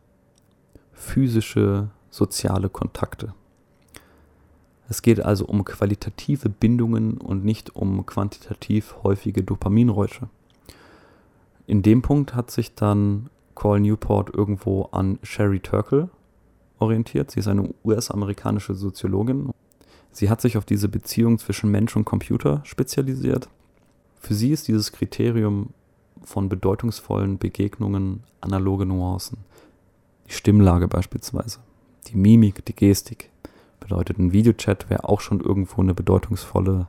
physische, 0.94 1.90
soziale 2.11 2.68
Kontakte. 2.68 3.35
Es 4.88 5.02
geht 5.02 5.20
also 5.20 5.46
um 5.46 5.64
qualitative 5.64 6.48
Bindungen 6.48 7.18
und 7.18 7.44
nicht 7.44 7.74
um 7.74 8.04
quantitativ 8.07 8.96
häufige 9.02 9.42
Dopaminräusche. 9.42 10.28
In 11.66 11.83
dem 11.83 12.02
Punkt 12.02 12.35
hat 12.35 12.50
sich 12.50 12.74
dann 12.74 13.30
Cole 13.54 13.80
Newport 13.80 14.35
irgendwo 14.35 14.85
an 14.92 15.18
Sherry 15.22 15.61
Turkle 15.61 16.11
orientiert. 16.78 17.30
Sie 17.30 17.40
ist 17.40 17.48
eine 17.48 17.72
US-amerikanische 17.85 18.74
Soziologin. 18.74 19.50
Sie 20.12 20.28
hat 20.28 20.40
sich 20.40 20.59
auf 20.59 20.64
diese 20.64 20.88
Beziehung 20.88 21.38
zwischen 21.38 21.70
Mensch 21.70 21.96
und 21.96 22.04
Computer 22.04 22.61
spezialisiert. 22.64 23.48
Für 24.20 24.35
sie 24.35 24.50
ist 24.50 24.68
dieses 24.68 24.92
Kriterium 24.92 25.70
von 26.22 26.48
bedeutungsvollen 26.48 27.38
Begegnungen 27.38 28.22
analoge 28.40 28.87
Nuancen. 28.87 29.38
Die 30.29 30.33
Stimmlage 30.33 30.89
beispielsweise, 30.89 31.61
die 32.07 32.17
Mimik, 32.17 32.65
die 32.65 32.75
Gestik, 32.75 33.31
Bedeutet, 33.85 34.19
ein 34.19 34.33
Videochat 34.33 34.89
wäre 34.89 35.07
auch 35.07 35.21
schon 35.21 35.41
irgendwo 35.41 35.83
eine 35.83 35.93
bedeutungsvolle 35.93 36.87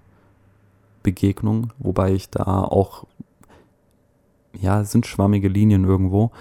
Begegnung, 1.03 1.73
wobei 1.77 2.13
ich 2.13 2.29
da 2.29 2.63
auch, 2.63 3.05
ja, 4.53 4.79
es 4.79 4.93
sind 4.93 5.05
schwammige 5.05 5.49
Linien 5.49 5.83
irgendwo, 5.83 6.31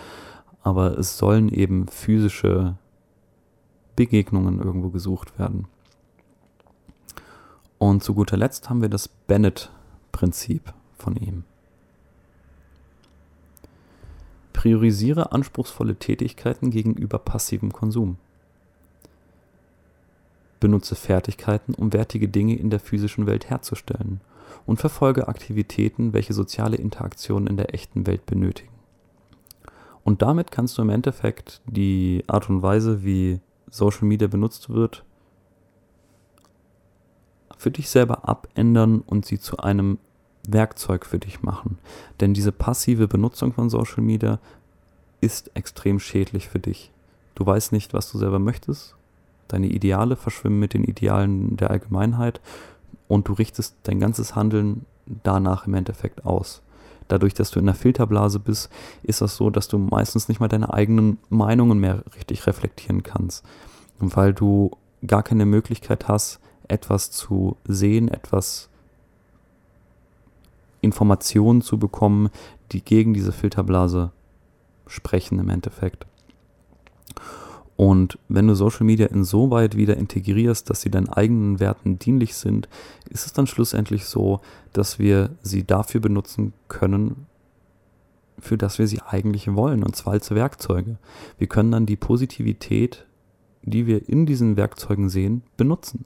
aber 0.62 0.96
es 0.96 1.18
sollen 1.18 1.48
eben 1.48 1.88
physische 1.88 2.76
Begegnungen 3.96 4.60
irgendwo 4.60 4.90
gesucht 4.90 5.40
werden. 5.40 5.66
Und 7.78 8.04
zu 8.04 8.14
guter 8.14 8.36
Letzt 8.36 8.70
haben 8.70 8.80
wir 8.80 8.88
das 8.88 9.08
Bennett-Prinzip 9.08 10.72
von 10.96 11.16
ihm. 11.16 11.42
Priorisiere 14.64 15.30
anspruchsvolle 15.30 15.96
Tätigkeiten 15.96 16.70
gegenüber 16.70 17.18
passivem 17.18 17.70
Konsum. 17.70 18.16
Benutze 20.58 20.94
Fertigkeiten, 20.94 21.74
um 21.74 21.92
wertige 21.92 22.28
Dinge 22.28 22.56
in 22.56 22.70
der 22.70 22.80
physischen 22.80 23.26
Welt 23.26 23.50
herzustellen 23.50 24.22
und 24.64 24.80
verfolge 24.80 25.28
Aktivitäten, 25.28 26.14
welche 26.14 26.32
soziale 26.32 26.78
Interaktionen 26.78 27.46
in 27.46 27.58
der 27.58 27.74
echten 27.74 28.06
Welt 28.06 28.24
benötigen. 28.24 28.72
Und 30.02 30.22
damit 30.22 30.50
kannst 30.50 30.78
du 30.78 30.82
im 30.82 30.88
Endeffekt 30.88 31.60
die 31.66 32.24
Art 32.26 32.48
und 32.48 32.62
Weise, 32.62 33.04
wie 33.04 33.40
Social 33.70 34.04
Media 34.04 34.28
benutzt 34.28 34.70
wird, 34.70 35.04
für 37.58 37.70
dich 37.70 37.90
selber 37.90 38.26
abändern 38.26 39.00
und 39.00 39.26
sie 39.26 39.38
zu 39.38 39.58
einem 39.58 39.98
Werkzeug 40.48 41.06
für 41.06 41.18
dich 41.18 41.42
machen. 41.42 41.78
Denn 42.20 42.34
diese 42.34 42.52
passive 42.52 43.08
Benutzung 43.08 43.52
von 43.52 43.70
Social 43.70 44.02
Media 44.02 44.38
ist 45.20 45.50
extrem 45.54 46.00
schädlich 46.00 46.48
für 46.48 46.58
dich. 46.58 46.90
du 47.34 47.44
weißt 47.44 47.72
nicht, 47.72 47.94
was 47.94 48.12
du 48.12 48.18
selber 48.18 48.38
möchtest, 48.38 48.94
deine 49.48 49.66
Ideale 49.66 50.14
verschwimmen 50.14 50.60
mit 50.60 50.72
den 50.72 50.84
Idealen 50.84 51.56
der 51.56 51.70
Allgemeinheit 51.70 52.40
und 53.08 53.26
du 53.26 53.32
richtest 53.32 53.74
dein 53.82 53.98
ganzes 53.98 54.36
Handeln 54.36 54.86
danach 55.24 55.66
im 55.66 55.74
Endeffekt 55.74 56.24
aus. 56.24 56.62
Dadurch, 57.08 57.34
dass 57.34 57.50
du 57.50 57.58
in 57.58 57.66
der 57.66 57.74
Filterblase 57.74 58.38
bist, 58.38 58.70
ist 59.02 59.20
das 59.20 59.36
so, 59.36 59.50
dass 59.50 59.68
du 59.68 59.78
meistens 59.78 60.28
nicht 60.28 60.40
mal 60.40 60.48
deine 60.48 60.72
eigenen 60.72 61.18
Meinungen 61.28 61.78
mehr 61.78 62.04
richtig 62.16 62.46
reflektieren 62.46 63.02
kannst, 63.02 63.44
weil 63.98 64.32
du 64.32 64.70
gar 65.06 65.22
keine 65.22 65.44
Möglichkeit 65.44 66.08
hast, 66.08 66.40
etwas 66.66 67.10
zu 67.10 67.56
sehen, 67.66 68.08
etwas 68.08 68.70
Informationen 70.84 71.62
zu 71.62 71.78
bekommen, 71.78 72.30
die 72.72 72.82
gegen 72.82 73.14
diese 73.14 73.32
Filterblase 73.32 74.12
sprechen 74.86 75.38
im 75.38 75.48
Endeffekt. 75.48 76.06
Und 77.76 78.18
wenn 78.28 78.46
du 78.46 78.54
Social 78.54 78.84
Media 78.84 79.06
insoweit 79.06 79.76
wieder 79.76 79.96
integrierst, 79.96 80.70
dass 80.70 80.80
sie 80.80 80.90
deinen 80.90 81.08
eigenen 81.08 81.58
Werten 81.58 81.98
dienlich 81.98 82.36
sind, 82.36 82.68
ist 83.10 83.26
es 83.26 83.32
dann 83.32 83.48
schlussendlich 83.48 84.04
so, 84.04 84.40
dass 84.72 84.98
wir 84.98 85.30
sie 85.42 85.64
dafür 85.64 86.00
benutzen 86.00 86.52
können, 86.68 87.26
für 88.38 88.56
das 88.56 88.78
wir 88.78 88.86
sie 88.86 89.00
eigentlich 89.00 89.52
wollen, 89.54 89.82
und 89.82 89.96
zwar 89.96 90.12
als 90.12 90.30
Werkzeuge. 90.32 90.98
Wir 91.38 91.46
können 91.48 91.72
dann 91.72 91.86
die 91.86 91.96
Positivität, 91.96 93.06
die 93.62 93.86
wir 93.86 94.08
in 94.08 94.26
diesen 94.26 94.56
Werkzeugen 94.56 95.08
sehen, 95.08 95.42
benutzen. 95.56 96.04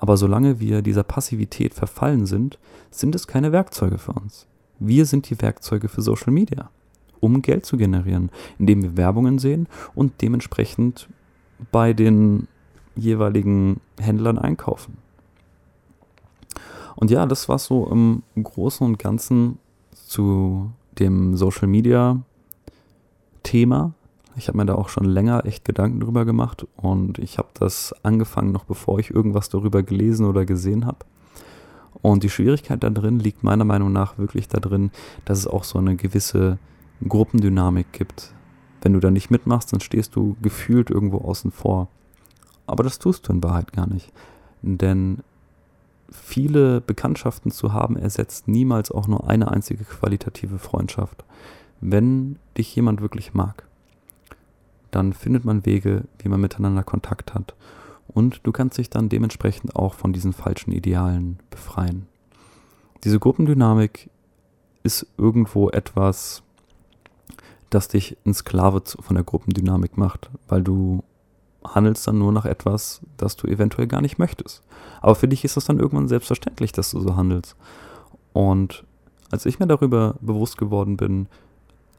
Aber 0.00 0.16
solange 0.16 0.58
wir 0.58 0.82
dieser 0.82 1.04
Passivität 1.04 1.74
verfallen 1.74 2.26
sind, 2.26 2.58
sind 2.90 3.14
es 3.14 3.28
keine 3.28 3.52
Werkzeuge 3.52 3.98
für 3.98 4.12
uns. 4.12 4.46
Wir 4.80 5.06
sind 5.06 5.30
die 5.30 5.40
Werkzeuge 5.40 5.88
für 5.88 6.02
Social 6.02 6.32
Media 6.32 6.70
um 7.20 7.42
Geld 7.42 7.66
zu 7.66 7.76
generieren, 7.76 8.30
indem 8.58 8.82
wir 8.82 8.96
Werbungen 8.96 9.38
sehen 9.38 9.68
und 9.94 10.20
dementsprechend 10.22 11.08
bei 11.70 11.92
den 11.92 12.48
jeweiligen 12.96 13.80
Händlern 13.98 14.38
einkaufen. 14.38 14.96
Und 16.96 17.10
ja, 17.10 17.26
das 17.26 17.48
war 17.48 17.58
so 17.58 17.86
im 17.86 18.22
Großen 18.42 18.84
und 18.84 18.98
Ganzen 18.98 19.58
zu 19.92 20.70
dem 20.98 21.36
Social 21.36 21.68
Media 21.68 22.20
Thema. 23.42 23.92
Ich 24.36 24.48
habe 24.48 24.58
mir 24.58 24.66
da 24.66 24.74
auch 24.74 24.88
schon 24.88 25.04
länger 25.04 25.44
echt 25.44 25.64
Gedanken 25.64 26.00
drüber 26.00 26.24
gemacht 26.24 26.66
und 26.76 27.18
ich 27.18 27.38
habe 27.38 27.48
das 27.54 27.94
angefangen, 28.02 28.52
noch 28.52 28.64
bevor 28.64 28.98
ich 28.98 29.10
irgendwas 29.10 29.48
darüber 29.48 29.82
gelesen 29.82 30.26
oder 30.26 30.44
gesehen 30.44 30.86
habe. 30.86 31.04
Und 32.02 32.22
die 32.22 32.30
Schwierigkeit 32.30 32.82
da 32.82 32.90
drin 32.90 33.18
liegt 33.18 33.42
meiner 33.42 33.64
Meinung 33.64 33.92
nach 33.92 34.18
wirklich 34.18 34.48
darin, 34.48 34.90
dass 35.24 35.38
es 35.38 35.46
auch 35.46 35.64
so 35.64 35.78
eine 35.78 35.96
gewisse 35.96 36.58
Gruppendynamik 37.06 37.92
gibt. 37.92 38.32
Wenn 38.82 38.94
du 38.94 39.00
da 39.00 39.10
nicht 39.10 39.30
mitmachst, 39.30 39.72
dann 39.72 39.80
stehst 39.80 40.16
du 40.16 40.36
gefühlt 40.40 40.90
irgendwo 40.90 41.18
außen 41.18 41.50
vor. 41.50 41.88
Aber 42.66 42.84
das 42.84 42.98
tust 42.98 43.28
du 43.28 43.32
in 43.32 43.42
Wahrheit 43.42 43.72
gar 43.72 43.86
nicht. 43.86 44.12
Denn 44.62 45.18
viele 46.10 46.80
Bekanntschaften 46.80 47.50
zu 47.50 47.72
haben, 47.72 47.96
ersetzt 47.96 48.48
niemals 48.48 48.90
auch 48.90 49.06
nur 49.06 49.28
eine 49.28 49.50
einzige 49.50 49.84
qualitative 49.84 50.58
Freundschaft. 50.58 51.24
Wenn 51.80 52.38
dich 52.56 52.74
jemand 52.74 53.00
wirklich 53.00 53.34
mag, 53.34 53.66
dann 54.90 55.12
findet 55.12 55.44
man 55.44 55.66
Wege, 55.66 56.04
wie 56.18 56.28
man 56.28 56.40
miteinander 56.40 56.82
Kontakt 56.82 57.34
hat. 57.34 57.54
Und 58.08 58.40
du 58.44 58.52
kannst 58.52 58.78
dich 58.78 58.90
dann 58.90 59.08
dementsprechend 59.08 59.76
auch 59.76 59.94
von 59.94 60.12
diesen 60.12 60.32
falschen 60.32 60.72
Idealen 60.72 61.38
befreien. 61.50 62.06
Diese 63.04 63.18
Gruppendynamik 63.18 64.10
ist 64.82 65.06
irgendwo 65.16 65.70
etwas, 65.70 66.42
das 67.70 67.88
dich 67.88 68.16
ein 68.26 68.34
Sklave 68.34 68.82
von 68.84 69.14
der 69.14 69.24
Gruppendynamik 69.24 69.96
macht, 69.96 70.30
weil 70.48 70.62
du 70.62 71.04
handelst 71.64 72.06
dann 72.06 72.18
nur 72.18 72.32
nach 72.32 72.46
etwas, 72.46 73.00
das 73.16 73.36
du 73.36 73.46
eventuell 73.46 73.86
gar 73.86 74.00
nicht 74.00 74.18
möchtest. 74.18 74.62
Aber 75.00 75.14
für 75.14 75.28
dich 75.28 75.44
ist 75.44 75.56
es 75.56 75.66
dann 75.66 75.78
irgendwann 75.78 76.08
selbstverständlich, 76.08 76.72
dass 76.72 76.90
du 76.90 77.00
so 77.00 77.16
handelst. 77.16 77.54
Und 78.32 78.84
als 79.30 79.46
ich 79.46 79.58
mir 79.58 79.66
darüber 79.66 80.16
bewusst 80.20 80.58
geworden 80.58 80.96
bin, 80.96 81.28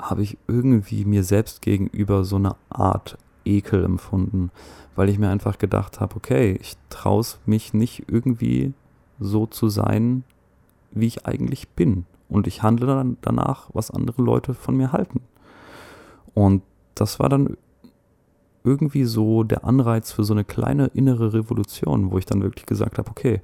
habe 0.02 0.24
ich 0.24 0.38
irgendwie 0.48 1.06
mir 1.06 1.24
selbst 1.24 1.62
gegenüber 1.62 2.24
so 2.24 2.36
eine 2.36 2.56
Art 2.70 3.18
Ekel 3.46 3.84
empfunden, 3.84 4.52
weil 4.96 5.10
ich 5.10 5.20
mir 5.20 5.30
einfach 5.30 5.58
gedacht 5.58 6.00
habe, 6.00 6.16
okay, 6.16 6.58
ich 6.60 6.76
traue 6.90 7.24
mich 7.46 7.74
nicht 7.74 8.06
irgendwie 8.08 8.74
so 9.20 9.46
zu 9.46 9.70
sein, 9.70 10.24
wie 10.92 11.08
ich 11.08 11.26
eigentlich 11.26 11.70
bin. 11.70 12.06
Und 12.30 12.48
ich 12.48 12.64
handle 12.64 12.88
dann 12.88 13.18
danach, 13.22 13.70
was 13.74 13.92
andere 13.92 14.22
Leute 14.22 14.54
von 14.54 14.76
mir 14.76 14.92
halten. 14.92 15.22
Und 16.34 16.64
das 16.96 17.20
war 17.20 17.30
dann 17.30 17.58
irgendwie 18.64 19.06
so 19.06 19.44
der 19.44 19.66
Anreiz 19.66 20.12
für 20.12 20.24
so 20.24 20.34
eine 20.34 20.46
kleine 20.46 20.88
innere 20.88 21.34
Revolution, 21.34 22.12
wo 22.12 22.18
ich 22.18 22.26
dann 22.26 22.42
wirklich 22.42 22.66
gesagt 22.66 22.98
habe, 22.98 23.10
okay, 23.10 23.42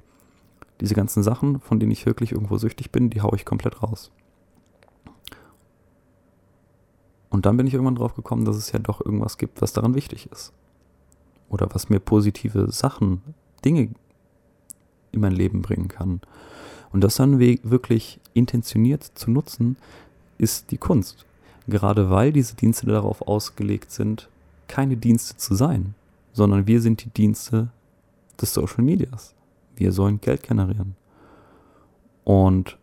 diese 0.80 0.94
ganzen 0.94 1.22
Sachen, 1.22 1.60
von 1.60 1.80
denen 1.80 1.92
ich 1.92 2.06
wirklich 2.06 2.32
irgendwo 2.32 2.56
süchtig 2.56 2.92
bin, 2.92 3.10
die 3.10 3.20
haue 3.20 3.34
ich 3.34 3.44
komplett 3.44 3.82
raus. 3.82 4.12
Und 7.38 7.46
dann 7.46 7.56
bin 7.56 7.68
ich 7.68 7.74
irgendwann 7.74 7.94
drauf 7.94 8.16
gekommen, 8.16 8.44
dass 8.44 8.56
es 8.56 8.72
ja 8.72 8.80
doch 8.80 9.00
irgendwas 9.00 9.38
gibt, 9.38 9.62
was 9.62 9.72
daran 9.72 9.94
wichtig 9.94 10.28
ist. 10.32 10.52
Oder 11.48 11.68
was 11.72 11.88
mir 11.88 12.00
positive 12.00 12.70
Sachen, 12.72 13.22
Dinge 13.64 13.90
in 15.12 15.20
mein 15.20 15.32
Leben 15.32 15.62
bringen 15.62 15.86
kann. 15.86 16.20
Und 16.92 17.04
das 17.04 17.14
dann 17.14 17.38
wirklich 17.38 18.18
intentioniert 18.34 19.04
zu 19.14 19.30
nutzen, 19.30 19.76
ist 20.36 20.72
die 20.72 20.78
Kunst 20.78 21.24
gerade 21.68 22.10
weil 22.10 22.32
diese 22.32 22.56
Dienste 22.56 22.86
darauf 22.86 23.22
ausgelegt 23.22 23.90
sind, 23.90 24.28
keine 24.66 24.96
Dienste 24.96 25.36
zu 25.36 25.54
sein, 25.54 25.94
sondern 26.32 26.66
wir 26.66 26.80
sind 26.80 27.04
die 27.04 27.10
Dienste 27.10 27.68
des 28.40 28.54
Social 28.54 28.82
Medias. 28.82 29.34
Wir 29.76 29.92
sollen 29.92 30.20
Geld 30.20 30.42
generieren. 30.42 30.96
Und 32.24 32.78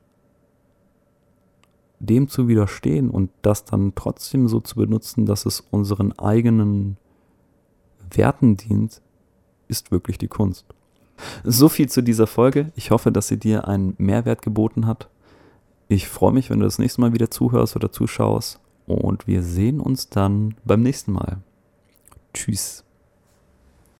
dem 2.06 2.28
zu 2.28 2.48
widerstehen 2.48 3.10
und 3.10 3.32
das 3.42 3.66
dann 3.66 3.94
trotzdem 3.96 4.48
so 4.48 4.60
zu 4.60 4.76
benutzen, 4.76 5.26
dass 5.26 5.46
es 5.46 5.62
unseren 5.72 6.12
eigenen 6.18 6.98
Werten 8.12 8.58
dient, 8.58 9.02
ist 9.68 9.92
wirklich 9.92 10.18
die 10.18 10.28
Kunst. 10.28 10.66
So 11.44 11.70
viel 11.70 11.90
zu 11.90 12.02
dieser 12.02 12.28
Folge. 12.28 12.72
Ich 12.76 12.92
hoffe, 12.92 13.12
dass 13.12 13.28
sie 13.28 13.38
dir 13.38 13.68
einen 13.68 13.96
Mehrwert 13.98 14.42
geboten 14.42 14.86
hat. 14.86 15.10
Ich 15.88 16.08
freue 16.08 16.34
mich, 16.34 16.50
wenn 16.50 16.60
du 16.60 16.66
das 16.66 16.80
nächste 16.80 17.02
Mal 17.02 17.14
wieder 17.14 17.30
zuhörst 17.30 17.76
oder 17.76 17.92
zuschaust 17.92 18.60
und 18.88 19.28
wir 19.28 19.44
sehen 19.44 19.80
uns 19.80 20.10
dann 20.10 20.56
beim 20.66 20.82
nächsten 20.82 21.12
Mal. 21.12 21.38
Tschüss. 22.34 22.85